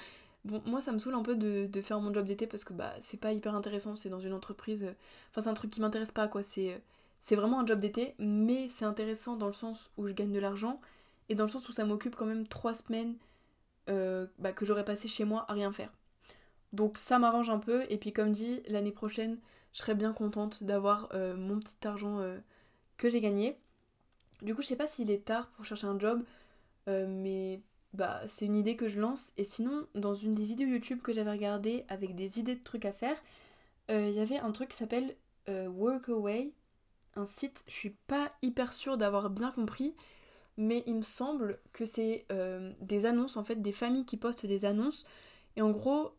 Bon, 0.46 0.62
moi 0.66 0.82
ça 0.82 0.92
me 0.92 1.00
saoule 1.00 1.16
un 1.16 1.22
peu 1.22 1.36
de, 1.36 1.82
faire 1.82 2.00
mon 2.00 2.14
job 2.14 2.26
d'été 2.26 2.48
parce 2.48 2.64
que 2.64 2.74
bah 2.74 2.94
c'est 3.02 3.20
pas 3.20 3.34
hyper 3.34 3.56
intéressant, 3.56 3.96
c'est 3.96 4.10
dans 4.10 4.20
une 4.20 4.34
entreprise. 4.34 4.84
Euh, 4.84 4.94
enfin 5.30 5.42
c'est 5.42 5.50
un 5.50 5.54
truc 5.54 5.72
qui 5.72 5.82
m'intéresse 5.82 6.12
pas 6.12 6.28
quoi, 6.28 6.44
c'est 6.44 6.82
c'est 7.22 7.36
vraiment 7.36 7.60
un 7.60 7.66
job 7.66 7.80
d'été, 7.80 8.16
mais 8.20 8.70
c'est 8.70 8.86
intéressant 8.86 9.36
dans 9.36 9.48
le 9.48 9.54
sens 9.54 9.92
où 9.98 10.08
je 10.08 10.14
gagne 10.14 10.32
de 10.32 10.40
l'argent 10.40 10.80
et 11.30 11.36
dans 11.36 11.44
le 11.46 11.50
sens 11.50 11.68
où 11.70 11.74
ça 11.74 11.86
m'occupe 11.86 12.16
quand 12.16 12.26
même 12.26 12.48
trois 12.48 12.74
semaines 12.74 13.16
euh, 13.90 14.28
bah, 14.40 14.54
que 14.54 14.66
j'aurais 14.66 14.86
passé 14.86 15.08
chez 15.08 15.26
moi 15.26 15.46
à 15.48 15.54
rien 15.54 15.72
faire. 15.72 15.92
Donc 16.74 16.98
ça 16.98 17.20
m'arrange 17.20 17.50
un 17.50 17.60
peu, 17.60 17.86
et 17.90 17.98
puis 17.98 18.14
comme 18.14 18.32
dit, 18.32 18.62
l'année 18.68 18.92
prochaine, 18.92 19.40
je 19.74 19.80
serais 19.80 19.96
bien 19.96 20.14
contente 20.14 20.64
d'avoir 20.64 21.10
euh, 21.14 21.36
mon 21.36 21.60
petit 21.60 21.88
argent 21.88 22.20
euh, 22.20 22.38
que 22.98 23.10
j'ai 23.10 23.22
gagné. 23.22 23.58
Du 24.42 24.56
coup, 24.56 24.62
je 24.62 24.68
sais 24.68 24.76
pas 24.76 24.88
s'il 24.88 25.12
est 25.12 25.26
tard 25.26 25.50
pour 25.52 25.66
chercher 25.66 25.88
un 25.88 26.00
job, 26.00 26.24
mais 26.88 27.62
bah 27.94 28.22
c'est 28.28 28.46
une 28.46 28.56
idée 28.56 28.76
que 28.76 28.88
je 28.88 29.00
lance. 29.00 29.32
Et 29.38 29.44
sinon, 29.44 29.88
dans 29.96 30.16
une 30.16 30.36
des 30.36 30.46
vidéos 30.46 30.68
YouTube 30.68 31.02
que 31.02 31.14
j'avais 31.14 31.32
regardées 31.32 31.86
avec 31.90 32.16
des 32.16 32.40
idées 32.40 32.56
de 32.56 32.64
trucs 32.64 32.86
à 32.86 32.94
faire, 32.94 33.18
il 33.90 34.12
y 34.12 34.20
avait 34.20 34.38
un 34.38 34.52
truc 34.52 34.70
qui 34.70 34.78
s'appelle 34.78 35.16
Workaway, 35.48 36.52
un 37.16 37.26
site, 37.26 37.64
je 37.68 37.74
suis 37.74 37.96
pas 38.08 38.32
hyper 38.42 38.74
sûre 38.74 38.98
d'avoir 38.98 39.30
bien 39.30 39.52
compris, 39.52 39.96
mais 40.58 40.84
il 40.88 40.96
me 40.96 41.04
semble 41.04 41.60
que 41.74 41.86
c'est 41.86 42.26
euh, 42.32 42.74
des 42.82 43.06
annonces, 43.06 43.38
en 43.38 43.44
fait, 43.44 43.62
des 43.62 43.72
familles 43.72 44.06
qui 44.06 44.18
postent 44.18 44.46
des 44.46 44.66
annonces, 44.66 45.06
et 45.56 45.62
en 45.62 45.72
gros, 45.72 46.12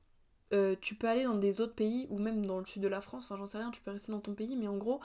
euh, 0.52 0.76
tu 0.80 0.94
peux 0.94 1.08
aller 1.08 1.24
dans 1.24 1.36
des 1.36 1.60
autres 1.60 1.74
pays, 1.74 2.06
ou 2.10 2.18
même 2.18 2.44
dans 2.46 2.58
le 2.58 2.66
sud 2.66 2.82
de 2.82 2.88
la 2.88 3.00
France, 3.00 3.24
enfin 3.24 3.36
j'en 3.36 3.46
sais 3.46 3.58
rien, 3.58 3.70
tu 3.70 3.80
peux 3.80 3.90
rester 3.90 4.12
dans 4.12 4.20
ton 4.20 4.34
pays, 4.34 4.56
mais 4.56 4.68
en 4.68 4.76
gros, 4.76 5.00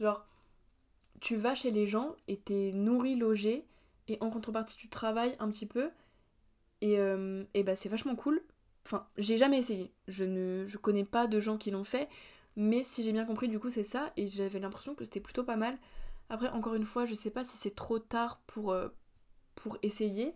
genre, 0.00 0.24
tu 1.20 1.36
vas 1.36 1.54
chez 1.54 1.70
les 1.70 1.86
gens 1.86 2.14
et 2.28 2.36
t'es 2.36 2.72
nourri, 2.74 3.16
logé, 3.16 3.64
et 4.08 4.18
en 4.20 4.30
contrepartie, 4.30 4.76
tu 4.76 4.88
travailles 4.88 5.36
un 5.40 5.50
petit 5.50 5.66
peu, 5.66 5.90
et, 6.80 6.98
euh, 6.98 7.44
et 7.54 7.62
bah 7.62 7.76
c'est 7.76 7.88
vachement 7.88 8.16
cool. 8.16 8.42
Enfin, 8.84 9.06
j'ai 9.18 9.36
jamais 9.36 9.58
essayé, 9.58 9.92
je 10.08 10.24
ne 10.24 10.64
je 10.66 10.78
connais 10.78 11.04
pas 11.04 11.26
de 11.26 11.40
gens 11.40 11.56
qui 11.56 11.70
l'ont 11.70 11.84
fait, 11.84 12.08
mais 12.56 12.84
si 12.84 13.02
j'ai 13.02 13.12
bien 13.12 13.24
compris, 13.26 13.48
du 13.48 13.58
coup, 13.58 13.70
c'est 13.70 13.84
ça. 13.84 14.12
Et 14.16 14.26
j'avais 14.26 14.60
l'impression 14.60 14.94
que 14.94 15.04
c'était 15.04 15.20
plutôt 15.20 15.44
pas 15.44 15.56
mal. 15.56 15.76
Après, 16.30 16.48
encore 16.50 16.74
une 16.74 16.84
fois, 16.84 17.04
je 17.06 17.14
sais 17.14 17.30
pas 17.30 17.44
si 17.44 17.56
c'est 17.56 17.74
trop 17.74 17.98
tard 17.98 18.40
pour, 18.46 18.72
euh, 18.72 18.88
pour 19.56 19.78
essayer. 19.82 20.34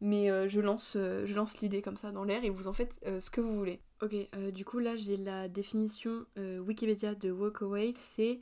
Mais 0.00 0.30
euh, 0.30 0.46
je 0.46 0.60
lance, 0.60 0.92
je 0.94 1.34
lance 1.34 1.60
l'idée 1.60 1.82
comme 1.82 1.96
ça 1.96 2.12
dans 2.12 2.22
l'air 2.22 2.44
et 2.44 2.50
vous 2.50 2.68
en 2.68 2.72
faites 2.72 3.00
ce 3.04 3.30
que 3.30 3.40
vous 3.40 3.56
voulez. 3.56 3.80
Ok, 4.00 4.14
du 4.52 4.64
coup 4.64 4.78
là 4.78 4.96
j'ai 4.96 5.16
la 5.16 5.48
définition 5.48 6.24
Wikipédia 6.36 7.16
de 7.16 7.32
Walkaway. 7.32 7.92
C'est 7.96 8.38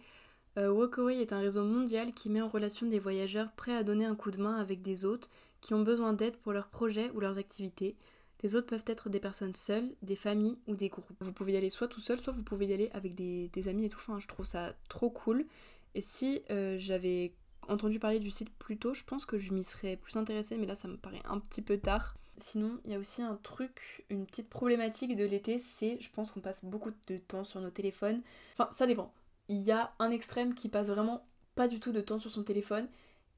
Walkaway 0.59 1.17
est 1.23 1.33
un 1.33 1.41
réseau 1.41 1.65
mondial 1.65 2.13
qui 2.13 2.29
met 2.29 2.43
en 2.43 2.49
relation 2.49 2.87
des 2.87 2.99
voyageurs 2.99 3.53
prêts 3.53 3.75
à 3.75 3.85
donner 3.85 4.05
un 4.05 4.15
coup 4.15 4.31
de 4.31 4.37
main 4.37 4.57
avec 4.57 4.83
des 4.83 5.07
hôtes 5.07 5.31
qui 5.61 5.75
ont 5.75 5.83
besoin 5.83 6.13
d'aide 6.13 6.37
pour 6.37 6.53
leurs 6.53 6.69
projets 6.69 7.11
ou 7.11 7.21
leurs 7.21 7.39
activités 7.39 7.97
les 8.43 8.55
autres 8.55 8.67
peuvent 8.67 8.85
être 8.87 9.09
des 9.09 9.21
personnes 9.21 9.55
seules, 9.55 9.95
des 10.03 10.17
familles 10.17 10.59
ou 10.67 10.77
des 10.77 10.89
groupes. 10.89 11.11
Vous 11.21 11.33
pouvez 11.33 11.53
y 11.53 11.57
aller 11.57 11.71
soit 11.71 11.89
tout 11.89 12.01
seul, 12.01 12.21
soit 12.21 12.33
vous 12.33 12.43
pouvez 12.43 12.67
y 12.67 12.73
aller 12.73 12.91
avec 12.93 13.15
des, 13.15 13.69
amis 13.69 13.87
et 13.87 13.89
tout. 13.89 13.99
Enfin, 13.99 14.19
je 14.19 14.29
trouve 14.29 14.47
ça 14.47 14.75
trop 14.89 15.11
cool. 15.11 15.47
Et 15.95 16.03
si 16.03 16.43
euh, 16.51 16.77
j'avais 16.79 17.33
entendu 17.69 17.99
parler 17.99 18.21
du 18.21 18.31
site 18.31 18.51
plus 18.59 18.77
tôt, 18.77 18.93
je 18.93 19.05
pense 19.05 19.25
que 19.25 19.39
je 19.39 19.53
m'y 19.53 19.65
serais 19.65 19.97
plus 19.97 20.17
intéressée, 20.17 20.57
mais 20.59 20.67
là 20.67 20.75
ça 20.75 20.87
me 20.87 20.97
paraît 20.97 21.23
un 21.25 21.39
petit 21.39 21.63
peu 21.63 21.79
tard. 21.79 22.17
Sinon, 22.37 22.79
il 22.85 22.93
y 22.93 22.95
a 22.95 22.99
aussi 22.99 23.23
un 23.23 23.37
truc, 23.43 24.05
une 24.11 24.27
petite 24.27 24.51
problématique 24.51 25.17
de 25.17 25.25
l'été, 25.25 25.59
c'est 25.59 25.99
je 26.01 26.11
pense 26.11 26.31
qu'on 26.31 26.41
passe 26.41 26.63
beaucoup 26.63 26.91
de 27.07 27.17
temps 27.17 27.45
sur 27.45 27.61
nos 27.63 27.71
téléphones. 27.71 28.21
Enfin, 28.59 28.69
ça 28.73 28.87
dépend. 28.87 29.13
Il 29.49 29.59
y 29.59 29.73
a 29.73 29.95
un 29.99 30.11
extrême 30.11 30.55
qui 30.55 30.69
passe 30.69 30.89
vraiment 30.89 31.27
pas 31.55 31.67
du 31.67 31.81
tout 31.81 31.93
de 31.93 32.03
temps 32.03 32.19
sur 32.19 32.31
son 32.31 32.43
téléphone 32.43 32.87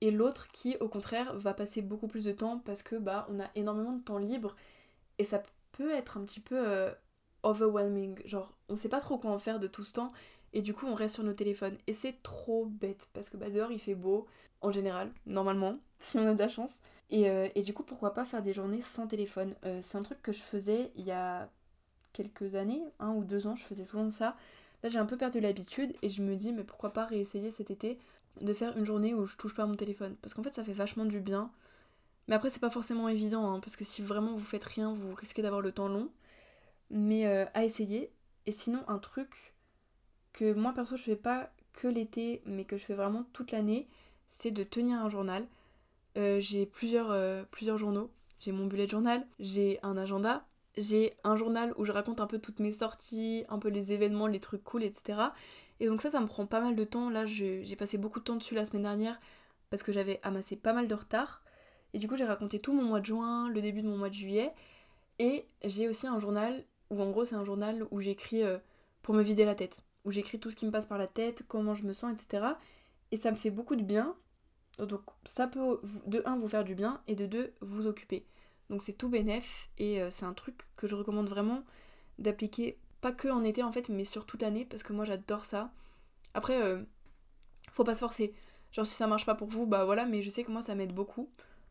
et 0.00 0.11
l'autre 0.11 0.48
qui 0.48 0.76
au 0.78 0.88
contraire 0.88 1.37
va 1.37 1.54
passer 1.54 1.82
beaucoup 1.82 2.08
plus 2.08 2.24
de 2.24 2.32
temps 2.32 2.58
parce 2.61 2.82
que 2.82 2.96
bah 2.96 3.26
on 3.30 3.40
a 3.40 3.50
énormément 3.54 3.92
de 3.92 4.02
temps 4.02 4.18
libre 4.18 4.54
et 5.18 5.24
ça 5.24 5.42
peut 5.72 5.92
être 5.92 6.16
un 6.18 6.24
petit 6.24 6.40
peu 6.40 6.56
euh, 6.58 6.92
overwhelming. 7.42 8.20
Genre, 8.26 8.52
on 8.68 8.76
sait 8.76 8.88
pas 8.88 9.00
trop 9.00 9.18
quoi 9.18 9.30
en 9.30 9.38
faire 9.38 9.61
de 9.61 9.66
tout 9.66 9.84
ce 9.84 9.92
temps. 9.92 10.12
Et 10.52 10.62
du 10.62 10.74
coup, 10.74 10.87
on 10.87 10.94
reste 10.94 11.16
sur 11.16 11.24
nos 11.24 11.34
téléphones. 11.34 11.76
Et 11.87 11.92
c'est 11.92 12.22
trop 12.22 12.66
bête. 12.66 13.08
Parce 13.12 13.30
que 13.30 13.37
bah, 13.37 13.50
dehors, 13.50 13.72
il 13.72 13.78
fait 13.78 13.94
beau. 13.94 14.26
En 14.61 14.72
général, 14.72 15.12
normalement, 15.26 15.78
si 15.98 16.18
on 16.18 16.26
a 16.28 16.34
de 16.34 16.38
la 16.38 16.48
chance. 16.48 16.78
Et, 17.11 17.30
euh, 17.30 17.48
et 17.54 17.62
du 17.62 17.74
coup, 17.74 17.84
pourquoi 17.84 18.14
pas 18.14 18.24
faire 18.24 18.42
des 18.42 18.52
journées 18.52 18.80
sans 18.80 19.06
téléphone? 19.06 19.54
Euh, 19.64 19.78
C'est 19.82 19.98
un 19.98 20.02
truc 20.02 20.20
que 20.22 20.32
je 20.32 20.40
faisais 20.40 20.90
il 20.96 21.04
y 21.04 21.12
a 21.12 21.48
quelques 22.12 22.54
années, 22.56 22.82
un 22.98 23.12
ou 23.14 23.24
deux 23.24 23.46
ans, 23.46 23.56
je 23.56 23.64
faisais 23.64 23.84
souvent 23.84 24.11
ça. 24.11 24.37
Là, 24.82 24.88
j'ai 24.90 24.98
un 24.98 25.06
peu 25.06 25.16
perdu 25.16 25.40
l'habitude 25.40 25.94
et 26.02 26.08
je 26.08 26.22
me 26.22 26.37
dis, 26.37 26.52
mais 26.52 26.64
pourquoi 26.64 26.92
pas 26.92 27.04
réessayer 27.04 27.50
cet 27.50 27.70
été 27.70 27.98
de 28.40 28.55
faire 28.55 28.77
une 28.77 28.85
journée 28.85 29.14
où 29.14 29.27
je 29.27 29.37
touche 29.37 29.55
pas 29.55 29.66
mon 29.66 29.74
téléphone 29.74 30.16
Parce 30.22 30.35
qu'en 30.35 30.42
fait, 30.42 30.55
ça 30.55 30.64
fait 30.64 30.72
vachement 30.72 31.05
du 31.05 31.20
bien. 31.20 31.51
Mais 32.27 32.35
après, 32.35 32.51
c'est 32.51 32.61
pas 32.61 32.70
forcément 32.70 33.09
évident, 33.09 33.51
hein, 33.51 33.61
parce 33.61 33.77
que 33.77 33.85
si 33.85 34.03
vraiment 34.03 34.35
vous 34.35 34.44
faites 34.44 34.64
rien, 34.64 34.92
vous 34.92 35.14
risquez 35.14 35.42
d'avoir 35.42 35.61
le 35.62 35.72
temps 35.72 35.88
long. 35.88 36.11
Mais 36.90 37.27
euh, 37.27 37.44
à 37.55 37.64
essayer. 37.64 38.12
Et 38.46 38.53
sinon, 38.53 38.83
un 38.88 38.98
truc 38.98 39.55
que 40.33 40.53
moi 40.53 40.72
perso 40.72 40.96
je 40.96 41.03
fais 41.03 41.16
pas 41.16 41.51
que 41.72 41.88
l'été, 41.88 42.42
mais 42.46 42.64
que 42.64 42.77
je 42.77 42.85
fais 42.85 42.94
vraiment 42.94 43.24
toute 43.33 43.51
l'année, 43.51 43.88
c'est 44.29 44.51
de 44.51 44.62
tenir 44.62 44.98
un 44.98 45.09
journal. 45.09 45.46
Euh, 46.16 46.40
j'ai 46.40 46.66
plusieurs, 46.66 47.11
euh, 47.11 47.44
plusieurs 47.51 47.79
journaux. 47.79 48.11
J'ai 48.40 48.53
mon 48.53 48.66
bullet 48.66 48.87
journal, 48.87 49.27
j'ai 49.40 49.81
un 49.83 49.96
agenda, 49.96 50.46
j'ai 50.77 51.14
un 51.24 51.37
journal 51.37 51.74
où 51.77 51.85
je 51.85 51.92
raconte 51.92 52.20
un 52.20 52.27
peu 52.27 52.38
toutes 52.38 52.61
mes 52.61 52.72
sorties, 52.72 53.44
un 53.48 53.59
peu 53.59 53.68
les 53.68 53.92
événements, 53.92 54.27
les 54.29 54.38
trucs 54.38 54.62
cool, 54.62 54.85
etc. 54.85 55.18
Et 55.81 55.87
donc 55.87 56.03
ça, 56.03 56.11
ça 56.11 56.21
me 56.21 56.27
prend 56.27 56.47
pas 56.47 56.61
mal 56.61 56.77
de 56.77 56.85
temps. 56.85 57.11
Là, 57.11 57.27
j'ai 57.27 57.77
passé 57.77 57.99
beaucoup 57.99 58.19
de 58.19 58.25
temps 58.25 58.37
dessus 58.37 58.55
la 58.55 58.64
semaine 58.64 58.83
dernière 58.83 59.21
parce 59.71 59.83
que 59.83 59.93
j'avais 59.93 60.21
amassé 60.23 60.57
pas 60.57 60.73
mal 60.73 60.88
de 60.88 60.95
retard. 60.95 61.43
Et 61.95 61.99
du 61.99 62.09
coup, 62.09 62.17
j'ai 62.17 62.25
raconté 62.25 62.59
tout 62.59 62.73
mon 62.73 62.85
mois 62.85 63.01
de 63.01 63.07
juin, 63.07 63.49
le 63.49 63.62
début 63.62 63.83
de 63.83 63.88
mon 63.88 63.97
mois 63.97 64.09
de 64.09 64.14
juillet. 64.14 64.53
Et 65.19 65.47
j'ai 65.64 65.88
aussi 65.88 66.07
un 66.07 66.19
journal 66.19 66.64
où, 66.91 67.01
en 67.03 67.11
gros, 67.11 67.25
c'est 67.25 67.35
un 67.35 67.45
journal 67.45 67.87
où 67.91 68.01
j'écris 68.01 68.43
euh, 68.43 68.59
pour 69.03 69.14
me 69.14 69.23
vider 69.23 69.45
la 69.45 69.55
tête. 69.55 69.85
Où 70.05 70.11
j'écris 70.11 70.38
tout 70.38 70.51
ce 70.51 70.57
qui 70.57 70.67
me 70.67 70.71
passe 70.71 70.87
par 70.87 70.99
la 70.99 71.07
tête, 71.07 71.45
comment 71.49 71.75
je 71.75 71.85
me 71.85 71.93
sens, 71.93 72.12
etc. 72.12 72.47
Et 73.11 73.17
ça 73.17 73.31
me 73.31 73.37
fait 73.37 73.51
beaucoup 73.51 73.77
de 73.77 73.83
bien. 73.83 74.14
Donc, 74.79 75.03
ça 75.25 75.49
peut, 75.49 75.81
de 76.07 76.23
un, 76.25 76.37
vous 76.38 76.49
faire 76.49 76.64
du 76.64 76.75
bien, 76.75 77.01
et 77.09 77.17
de 77.17 77.27
deux, 77.27 77.53
vous 77.61 77.87
occuper. 77.87 78.25
Donc, 78.71 78.83
c'est 78.83 78.93
tout 78.93 79.09
bénef. 79.09 79.71
Et 79.79 80.01
euh, 80.01 80.11
c'est 80.11 80.27
un 80.27 80.35
truc 80.35 80.69
que 80.77 80.87
je 80.87 80.95
recommande 80.95 81.29
vraiment 81.29 81.64
d'appliquer, 82.19 82.79
pas 83.00 83.12
que 83.12 83.28
en 83.28 83.44
été 83.44 83.62
en 83.62 83.72
fait, 83.72 83.88
mais 83.88 84.04
sur 84.04 84.26
toute 84.26 84.42
l'année, 84.42 84.64
parce 84.64 84.82
que 84.82 84.92
moi, 84.92 85.04
j'adore 85.04 85.44
ça. 85.44 85.72
Après, 86.34 86.61
euh, 86.61 86.82
faut 87.72 87.84
pas 87.84 87.94
se 87.94 88.00
forcer. 88.00 88.34
Genre, 88.72 88.87
si 88.87 88.94
ça 88.94 89.06
marche 89.06 89.26
pas 89.26 89.34
pour 89.34 89.48
vous, 89.48 89.66
bah 89.66 89.84
voilà, 89.84 90.04
mais 90.06 90.22
je 90.22 90.30
sais 90.30 90.44
que 90.44 90.50
moi, 90.50 90.62
ça 90.62 90.74
m'aide 90.74 90.94
beaucoup. 90.94 91.30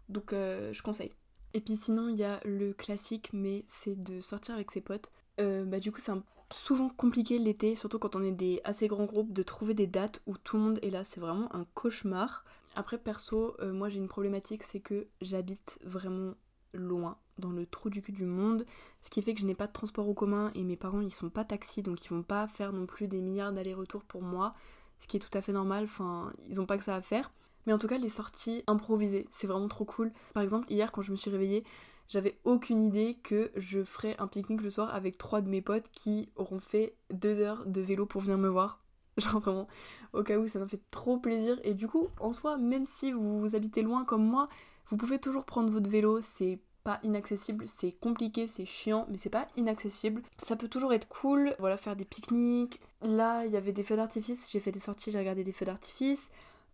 Donc 0.09 0.33
euh, 0.33 0.71
je 0.73 0.81
conseille. 0.81 1.13
Et 1.53 1.61
puis 1.61 1.75
sinon, 1.75 2.09
il 2.09 2.17
y 2.17 2.23
a 2.23 2.39
le 2.45 2.73
classique, 2.73 3.29
mais 3.33 3.65
c'est 3.67 4.01
de 4.01 4.19
sortir 4.19 4.55
avec 4.55 4.71
ses 4.71 4.81
potes. 4.81 5.11
Euh, 5.39 5.65
bah 5.65 5.79
du 5.79 5.91
coup, 5.91 5.99
c'est 5.99 6.13
souvent 6.51 6.89
compliqué 6.89 7.39
l'été, 7.39 7.75
surtout 7.75 7.99
quand 7.99 8.15
on 8.15 8.23
est 8.23 8.31
des 8.31 8.61
assez 8.63 8.87
grands 8.87 9.05
groupes, 9.05 9.33
de 9.33 9.43
trouver 9.43 9.73
des 9.73 9.87
dates 9.87 10.21
où 10.27 10.37
tout 10.37 10.57
le 10.57 10.63
monde 10.63 10.79
est 10.81 10.89
là. 10.89 11.03
C'est 11.03 11.19
vraiment 11.19 11.53
un 11.55 11.65
cauchemar. 11.73 12.45
Après, 12.75 12.97
perso, 12.97 13.55
moi 13.61 13.89
j'ai 13.89 13.97
une 13.97 14.07
problématique, 14.07 14.63
c'est 14.63 14.79
que 14.79 15.07
j'habite 15.21 15.79
vraiment 15.83 16.35
loin, 16.73 17.17
dans 17.37 17.51
le 17.51 17.65
trou 17.65 17.89
du 17.89 18.01
cul 18.01 18.11
du 18.11 18.25
monde, 18.25 18.65
ce 19.01 19.09
qui 19.09 19.21
fait 19.21 19.33
que 19.33 19.39
je 19.39 19.45
n'ai 19.45 19.55
pas 19.55 19.67
de 19.67 19.73
transport 19.73 20.07
en 20.07 20.13
commun 20.13 20.51
et 20.55 20.63
mes 20.63 20.75
parents 20.75 21.01
ils 21.01 21.13
sont 21.13 21.29
pas 21.29 21.43
taxis 21.43 21.81
donc 21.81 22.03
ils 22.05 22.09
vont 22.09 22.23
pas 22.23 22.47
faire 22.47 22.73
non 22.73 22.85
plus 22.85 23.07
des 23.07 23.21
milliards 23.21 23.53
d'allers-retours 23.53 24.03
pour 24.03 24.21
moi, 24.21 24.53
ce 24.99 25.07
qui 25.07 25.17
est 25.17 25.19
tout 25.19 25.35
à 25.37 25.41
fait 25.41 25.53
normal, 25.53 25.85
enfin 25.85 26.31
ils 26.47 26.59
ont 26.59 26.65
pas 26.65 26.77
que 26.77 26.83
ça 26.83 26.95
à 26.95 27.01
faire. 27.01 27.31
Mais 27.67 27.73
en 27.73 27.77
tout 27.77 27.87
cas, 27.87 27.97
les 27.97 28.09
sorties 28.09 28.63
improvisées, 28.65 29.27
c'est 29.29 29.45
vraiment 29.45 29.67
trop 29.67 29.83
cool. 29.83 30.13
Par 30.33 30.41
exemple, 30.41 30.71
hier, 30.71 30.89
quand 30.91 31.01
je 31.01 31.11
me 31.11 31.17
suis 31.17 31.29
réveillée, 31.29 31.65
j'avais 32.07 32.39
aucune 32.45 32.81
idée 32.81 33.17
que 33.21 33.51
je 33.57 33.83
ferais 33.83 34.15
un 34.19 34.27
pique-nique 34.27 34.61
le 34.61 34.69
soir 34.69 34.95
avec 34.95 35.17
trois 35.17 35.41
de 35.41 35.49
mes 35.49 35.61
potes 35.61 35.89
qui 35.91 36.29
auront 36.37 36.61
fait 36.61 36.95
deux 37.11 37.41
heures 37.41 37.65
de 37.65 37.81
vélo 37.81 38.05
pour 38.05 38.21
venir 38.21 38.37
me 38.37 38.47
voir. 38.47 38.81
Genre 39.17 39.41
vraiment, 39.41 39.67
au 40.13 40.23
cas 40.23 40.37
où 40.37 40.47
ça 40.47 40.59
m'a 40.59 40.67
fait 40.67 40.79
trop 40.91 41.17
plaisir. 41.17 41.59
Et 41.65 41.73
du 41.73 41.89
coup, 41.89 42.07
en 42.21 42.31
soi, 42.31 42.57
même 42.57 42.85
si 42.85 43.11
vous 43.11 43.55
habitez 43.55 43.81
loin 43.81 44.05
comme 44.05 44.25
moi, 44.25 44.47
vous 44.89 44.95
pouvez 44.95 45.19
toujours 45.19 45.45
prendre 45.45 45.69
votre 45.69 45.89
vélo, 45.89 46.21
c'est 46.21 46.59
inaccessible, 47.03 47.65
c'est 47.67 47.91
compliqué, 47.91 48.47
c'est 48.47 48.65
chiant, 48.65 49.05
mais 49.09 49.17
c'est 49.17 49.29
pas 49.29 49.47
inaccessible. 49.57 50.21
Ça 50.39 50.55
peut 50.55 50.67
toujours 50.67 50.93
être 50.93 51.07
cool, 51.07 51.55
voilà, 51.59 51.77
faire 51.77 51.95
des 51.95 52.05
pique-niques. 52.05 52.79
Là, 53.01 53.45
il 53.45 53.51
y 53.51 53.57
avait 53.57 53.73
des 53.73 53.83
feux 53.83 53.95
d'artifice, 53.95 54.49
j'ai 54.51 54.59
fait 54.59 54.71
des 54.71 54.79
sorties, 54.79 55.11
j'ai 55.11 55.19
regardé 55.19 55.43
des 55.43 55.51
feux 55.51 55.65
d'artifice. 55.65 56.31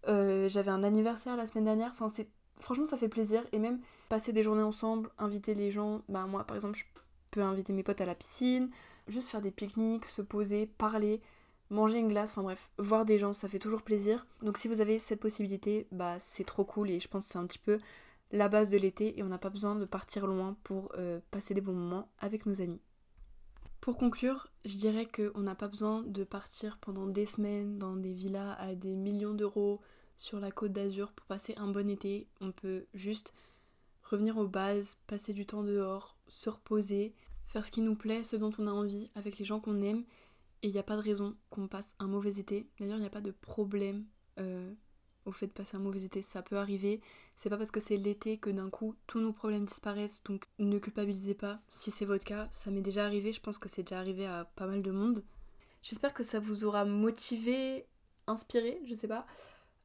Euh, 0.08 0.49
j'avais 0.49 0.71
un 0.71 0.84
anniversaire 0.84 1.38
la 1.38 1.47
semaine 1.47 1.63
dernière, 1.63 1.91
enfin 1.91 2.10
c'est 2.10 2.28
franchement 2.60 2.86
ça 2.86 2.97
fait 2.97 3.08
plaisir 3.08 3.43
et 3.54 3.60
même 3.60 3.80
passer 4.10 4.34
des 4.34 4.43
journées 4.43 4.63
ensemble, 4.63 5.10
inviter 5.17 5.56
les 5.56 5.71
gens, 5.71 6.02
bah 6.10 6.26
moi 6.26 6.43
par 6.43 6.56
exemple 6.56 6.78
je 6.78 6.84
peux 7.32 7.41
inviter 7.41 7.71
mes 7.71 7.84
potes 7.84 8.02
à 8.02 8.06
la 8.06 8.15
piscine, 8.15 8.69
juste 9.08 9.30
faire 9.30 9.41
des 9.41 9.52
pique-niques, 9.52 10.06
se 10.06 10.21
poser, 10.21 10.65
parler, 10.65 11.21
manger 11.69 11.99
une 11.99 12.10
glace, 12.10 12.32
enfin 12.32 12.43
bref, 12.43 12.69
voir 12.78 13.06
des 13.06 13.17
gens, 13.17 13.32
ça 13.32 13.47
fait 13.47 13.60
toujours 13.60 13.82
plaisir. 13.82 14.28
Donc 14.41 14.58
si 14.58 14.67
vous 14.67 14.82
avez 14.82 14.99
cette 14.99 15.21
possibilité, 15.21 15.88
bah 15.91 16.15
c'est 16.19 16.43
trop 16.43 16.65
cool 16.65 16.89
et 16.89 16.99
je 16.99 17.08
pense 17.08 17.26
que 17.26 17.32
c'est 17.32 17.39
un 17.39 17.47
petit 17.47 17.60
peu 17.60 17.80
la 18.34 18.50
base 18.50 18.72
de 18.72 18.78
l'été 18.78 19.17
et 19.17 19.24
on 19.24 19.28
n'a 19.28 19.38
pas 19.38 19.52
besoin 19.52 19.76
de 19.76 19.86
partir 19.86 20.26
loin 20.26 20.58
pour 20.63 20.91
euh, 20.98 21.19
passer 21.30 21.54
des 21.54 21.62
bons 21.62 21.74
moments 21.74 22.10
avec 22.17 22.48
nos 22.48 22.62
amis. 22.62 22.82
Pour 23.80 23.98
conclure, 23.98 24.48
je 24.65 24.76
dirais 24.76 25.06
qu'on 25.06 25.41
n'a 25.41 25.56
pas 25.56 25.67
besoin 25.67 26.02
de 26.02 26.24
partir 26.24 26.78
pendant 26.80 27.06
des 27.06 27.28
semaines 27.28 27.78
dans 27.78 27.96
des 27.96 28.12
villas 28.12 28.56
à 28.58 28.74
des 28.74 28.96
millions 28.96 29.36
d'euros 29.36 29.82
sur 30.17 30.39
la 30.39 30.52
côte 30.52 30.74
d'Azur 30.74 31.12
pour 31.12 31.28
passer 31.28 31.54
un 31.58 31.67
bon 31.67 31.88
été. 31.88 32.28
On 32.41 32.52
peut 32.52 32.88
juste 32.96 33.34
revenir 34.04 34.38
aux 34.38 34.48
bases, 34.48 34.98
passer 35.06 35.34
du 35.34 35.46
temps 35.46 35.63
dehors, 35.63 36.17
se 36.28 36.50
reposer, 36.50 37.13
faire 37.46 37.65
ce 37.65 37.72
qui 37.72 37.82
nous 37.82 37.96
plaît, 37.96 38.24
ce 38.24 38.36
dont 38.36 38.52
on 38.58 38.65
a 38.67 38.72
envie 38.72 39.12
avec 39.13 39.38
les 39.38 39.46
gens 39.46 39.60
qu'on 39.60 39.82
aime. 39.84 40.06
Et 40.63 40.69
il 40.69 40.74
n'y 40.74 40.80
a 40.80 40.84
pas 40.84 40.96
de 40.96 41.02
raison 41.02 41.36
qu'on 41.52 41.67
passe 41.67 41.93
un 42.00 42.08
mauvais 42.08 42.39
été. 42.39 42.67
D'ailleurs, 42.80 42.98
il 42.98 43.02
n'y 43.02 43.06
a 43.06 43.12
pas 43.12 43.22
de 43.22 43.32
problème 43.32 44.06
euh, 44.39 44.74
au 45.25 45.31
fait 45.31 45.47
de 45.47 45.51
passer 45.51 45.77
un 45.77 45.79
mauvais 45.79 46.03
été, 46.03 46.21
ça 46.21 46.41
peut 46.41 46.57
arriver. 46.57 47.01
C'est 47.36 47.49
pas 47.49 47.57
parce 47.57 47.71
que 47.71 47.79
c'est 47.79 47.97
l'été 47.97 48.38
que 48.38 48.49
d'un 48.49 48.69
coup 48.69 48.95
tous 49.07 49.19
nos 49.19 49.33
problèmes 49.33 49.65
disparaissent, 49.65 50.23
donc 50.23 50.45
ne 50.59 50.77
culpabilisez 50.79 51.33
pas 51.33 51.59
si 51.69 51.91
c'est 51.91 52.05
votre 52.05 52.23
cas. 52.23 52.47
Ça 52.51 52.71
m'est 52.71 52.81
déjà 52.81 53.05
arrivé, 53.05 53.33
je 53.33 53.41
pense 53.41 53.57
que 53.57 53.69
c'est 53.69 53.83
déjà 53.83 53.99
arrivé 53.99 54.25
à 54.25 54.45
pas 54.55 54.67
mal 54.67 54.81
de 54.81 54.91
monde. 54.91 55.23
J'espère 55.81 56.13
que 56.13 56.23
ça 56.23 56.39
vous 56.39 56.63
aura 56.63 56.86
motivé, 56.86 57.86
inspiré, 58.27 58.81
je 58.86 58.93
sais 58.93 59.07
pas. 59.07 59.25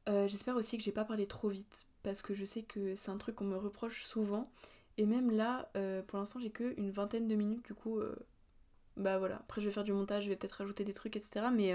Euh, 0.07 0.27
j'espère 0.27 0.55
aussi 0.55 0.77
que 0.77 0.83
j'ai 0.83 0.91
pas 0.91 1.05
parlé 1.05 1.27
trop 1.27 1.49
vite, 1.49 1.85
parce 2.03 2.21
que 2.21 2.33
je 2.33 2.45
sais 2.45 2.63
que 2.63 2.95
c'est 2.95 3.11
un 3.11 3.17
truc 3.17 3.35
qu'on 3.35 3.45
me 3.45 3.57
reproche 3.57 4.03
souvent. 4.03 4.51
Et 4.97 5.05
même 5.05 5.31
là, 5.31 5.69
euh, 5.75 6.01
pour 6.01 6.17
l'instant, 6.17 6.39
j'ai 6.39 6.49
que 6.51 6.73
une 6.77 6.91
vingtaine 6.91 7.27
de 7.27 7.35
minutes, 7.35 7.65
du 7.65 7.73
coup, 7.73 7.99
euh, 7.99 8.15
bah 8.97 9.19
voilà. 9.19 9.37
Après, 9.37 9.61
je 9.61 9.65
vais 9.67 9.71
faire 9.71 9.83
du 9.83 9.93
montage, 9.93 10.23
je 10.23 10.29
vais 10.29 10.35
peut-être 10.35 10.53
rajouter 10.53 10.83
des 10.83 10.93
trucs, 10.93 11.15
etc. 11.15 11.47
Mais 11.53 11.73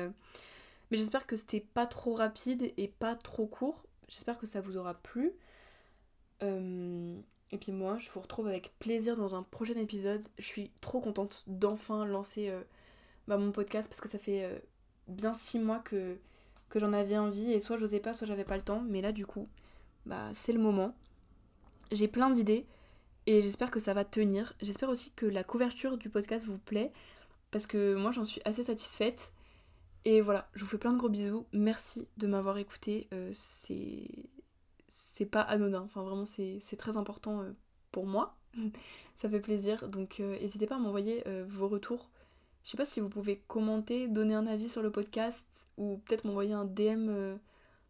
mais 0.91 0.97
j'espère 0.97 1.27
que 1.27 1.37
c'était 1.37 1.61
pas 1.61 1.87
trop 1.87 2.15
rapide 2.15 2.73
et 2.77 2.89
pas 2.89 3.15
trop 3.15 3.47
court. 3.47 3.85
J'espère 4.09 4.39
que 4.39 4.47
ça 4.47 4.61
vous 4.61 4.77
aura 4.77 4.95
plu. 4.95 5.33
Euh, 6.43 7.17
et 7.53 7.59
puis 7.59 7.73
moi, 7.73 7.99
je 7.99 8.11
vous 8.11 8.21
retrouve 8.21 8.49
avec 8.49 8.79
plaisir 8.79 9.17
dans 9.17 9.35
un 9.35 9.43
prochain 9.43 9.77
épisode. 9.77 10.23
Je 10.39 10.45
suis 10.45 10.71
trop 10.81 11.01
contente 11.01 11.45
d'enfin 11.47 12.05
lancer 12.05 12.49
euh, 12.49 12.63
bah, 13.29 13.37
mon 13.37 13.53
podcast 13.53 13.89
parce 13.89 14.01
que 14.01 14.09
ça 14.09 14.19
fait 14.19 14.45
euh, 14.45 14.59
bien 15.09 15.35
six 15.35 15.59
mois 15.59 15.79
que, 15.79 16.17
que 16.69 16.79
j'en 16.79 16.93
avais 16.93 17.17
envie 17.17 17.53
et 17.53 17.61
soit 17.61 17.77
j'osais 17.77 18.01
pas, 18.01 18.13
soit 18.13 18.27
j'avais 18.27 18.45
pas 18.45 18.57
le 18.57 18.63
temps. 18.63 18.83
Mais 18.89 19.01
là, 19.01 19.13
du 19.13 19.27
coup, 19.27 19.49
bah, 20.07 20.31
c'est 20.35 20.53
le 20.53 20.61
moment. 20.61 20.95
J'ai 21.93 22.09
plein 22.09 22.31
d'idées 22.31 22.67
et 23.27 23.41
j'espère 23.43 23.71
que 23.71 23.81
ça 23.81 23.95
va 23.95 24.05
tenir. 24.05 24.55
J'espère 24.61 24.89
aussi 24.89 25.13
que 25.13 25.27
la 25.27 25.45
couverture 25.45 25.97
du 25.97 26.11
podcast 26.11 26.47
vous 26.47 26.59
plaît 26.59 26.93
parce 27.51 27.67
que 27.67 27.95
moi, 27.95 28.11
j'en 28.11 28.25
suis 28.25 28.41
assez 28.45 28.65
satisfaite. 28.65 29.33
Et 30.05 30.21
voilà, 30.21 30.49
je 30.55 30.61
vous 30.61 30.71
fais 30.71 30.79
plein 30.79 30.93
de 30.93 30.99
gros 30.99 31.09
bisous. 31.09 31.47
Merci 31.53 32.09
de 32.19 32.27
m'avoir 32.27 32.59
écouté. 32.59 33.09
Euh, 33.13 33.31
c'est 33.33 35.27
pas 35.27 35.41
anodin. 35.41 35.83
Enfin, 35.83 36.03
vraiment, 36.03 36.27
c'est 36.27 36.77
très 36.77 36.97
important 36.97 37.41
euh, 37.41 37.53
pour 37.91 38.07
moi. 38.07 38.37
Ça 39.17 39.31
fait 39.31 39.41
plaisir. 39.41 39.89
Donc, 39.89 40.21
euh, 40.21 40.39
n'hésitez 40.41 40.67
pas 40.67 40.77
à 40.77 40.79
m'envoyer 40.79 41.25
vos 41.49 41.69
retours. 41.69 42.11
Je 42.65 42.71
sais 42.71 42.77
pas 42.77 42.87
si 42.87 43.01
vous 43.01 43.09
pouvez 43.09 43.43
commenter, 43.47 44.09
donner 44.09 44.35
un 44.35 44.47
avis 44.47 44.69
sur 44.69 44.83
le 44.83 44.91
podcast 44.91 45.69
ou 45.77 45.99
peut-être 45.99 46.25
m'envoyer 46.25 46.55
un 46.55 46.65
DM 46.65 47.37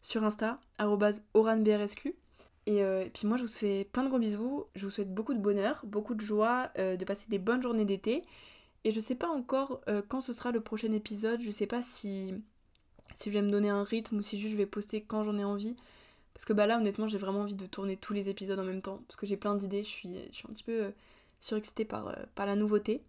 sur 0.00 0.24
Insta, 0.24 0.60
oranbrsq. 0.80 2.12
Et, 2.66 2.78
et, 2.78 3.10
puis 3.12 3.26
moi, 3.28 3.36
je 3.36 3.42
vous 3.42 3.48
fais 3.48 3.84
plein 3.84 4.02
de 4.02 4.08
gros 4.08 4.18
bisous. 4.18 4.64
Je 4.74 4.84
vous 4.84 4.90
souhaite 4.90 5.14
beaucoup 5.14 5.32
de 5.32 5.38
bonheur, 5.38 5.80
beaucoup 5.84 6.14
de 6.14 6.20
joie, 6.20 6.72
de 6.76 7.04
passer 7.04 7.26
des 7.28 7.38
bonnes 7.38 7.62
journées 7.62 7.84
d'été. 7.84 8.24
Et 8.84 8.90
je 8.90 9.00
sais 9.00 9.14
pas 9.14 9.28
encore 9.28 9.80
euh, 9.88 10.02
quand 10.06 10.20
ce 10.20 10.32
sera 10.32 10.52
le 10.52 10.60
prochain 10.60 10.92
épisode, 10.92 11.40
je 11.40 11.50
sais 11.50 11.66
pas 11.66 11.82
si, 11.82 12.34
si 13.14 13.30
je 13.30 13.34
vais 13.34 13.42
me 13.42 13.50
donner 13.50 13.70
un 13.70 13.84
rythme 13.84 14.18
ou 14.18 14.22
si 14.22 14.38
juste 14.38 14.52
je 14.52 14.58
vais 14.58 14.66
poster 14.66 15.02
quand 15.02 15.22
j'en 15.22 15.38
ai 15.38 15.44
envie. 15.44 15.76
Parce 16.34 16.44
que 16.44 16.52
bah 16.52 16.66
là 16.66 16.78
honnêtement 16.78 17.08
j'ai 17.08 17.18
vraiment 17.18 17.40
envie 17.42 17.54
de 17.54 17.66
tourner 17.66 17.96
tous 17.96 18.12
les 18.12 18.28
épisodes 18.28 18.58
en 18.58 18.64
même 18.64 18.82
temps. 18.82 19.00
Parce 19.08 19.16
que 19.16 19.26
j'ai 19.26 19.36
plein 19.36 19.54
d'idées, 19.54 19.84
je 19.84 19.88
suis, 19.88 20.18
je 20.30 20.36
suis 20.36 20.46
un 20.48 20.52
petit 20.52 20.64
peu 20.64 20.84
euh, 20.84 20.90
surexcitée 21.40 21.84
par, 21.84 22.08
euh, 22.08 22.14
par 22.34 22.46
la 22.46 22.56
nouveauté. 22.56 23.02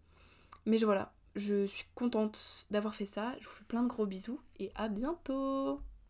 Mais 0.65 0.77
voilà, 0.77 1.13
je 1.35 1.65
suis 1.65 1.85
contente 1.95 2.67
d'avoir 2.71 2.95
fait 2.95 3.05
ça. 3.05 3.33
Je 3.39 3.45
vous 3.45 3.53
fais 3.53 3.63
plein 3.65 3.83
de 3.83 3.87
gros 3.89 4.05
bisous 4.05 4.39
et 4.59 4.71
à 4.75 4.87
bientôt 4.89 5.81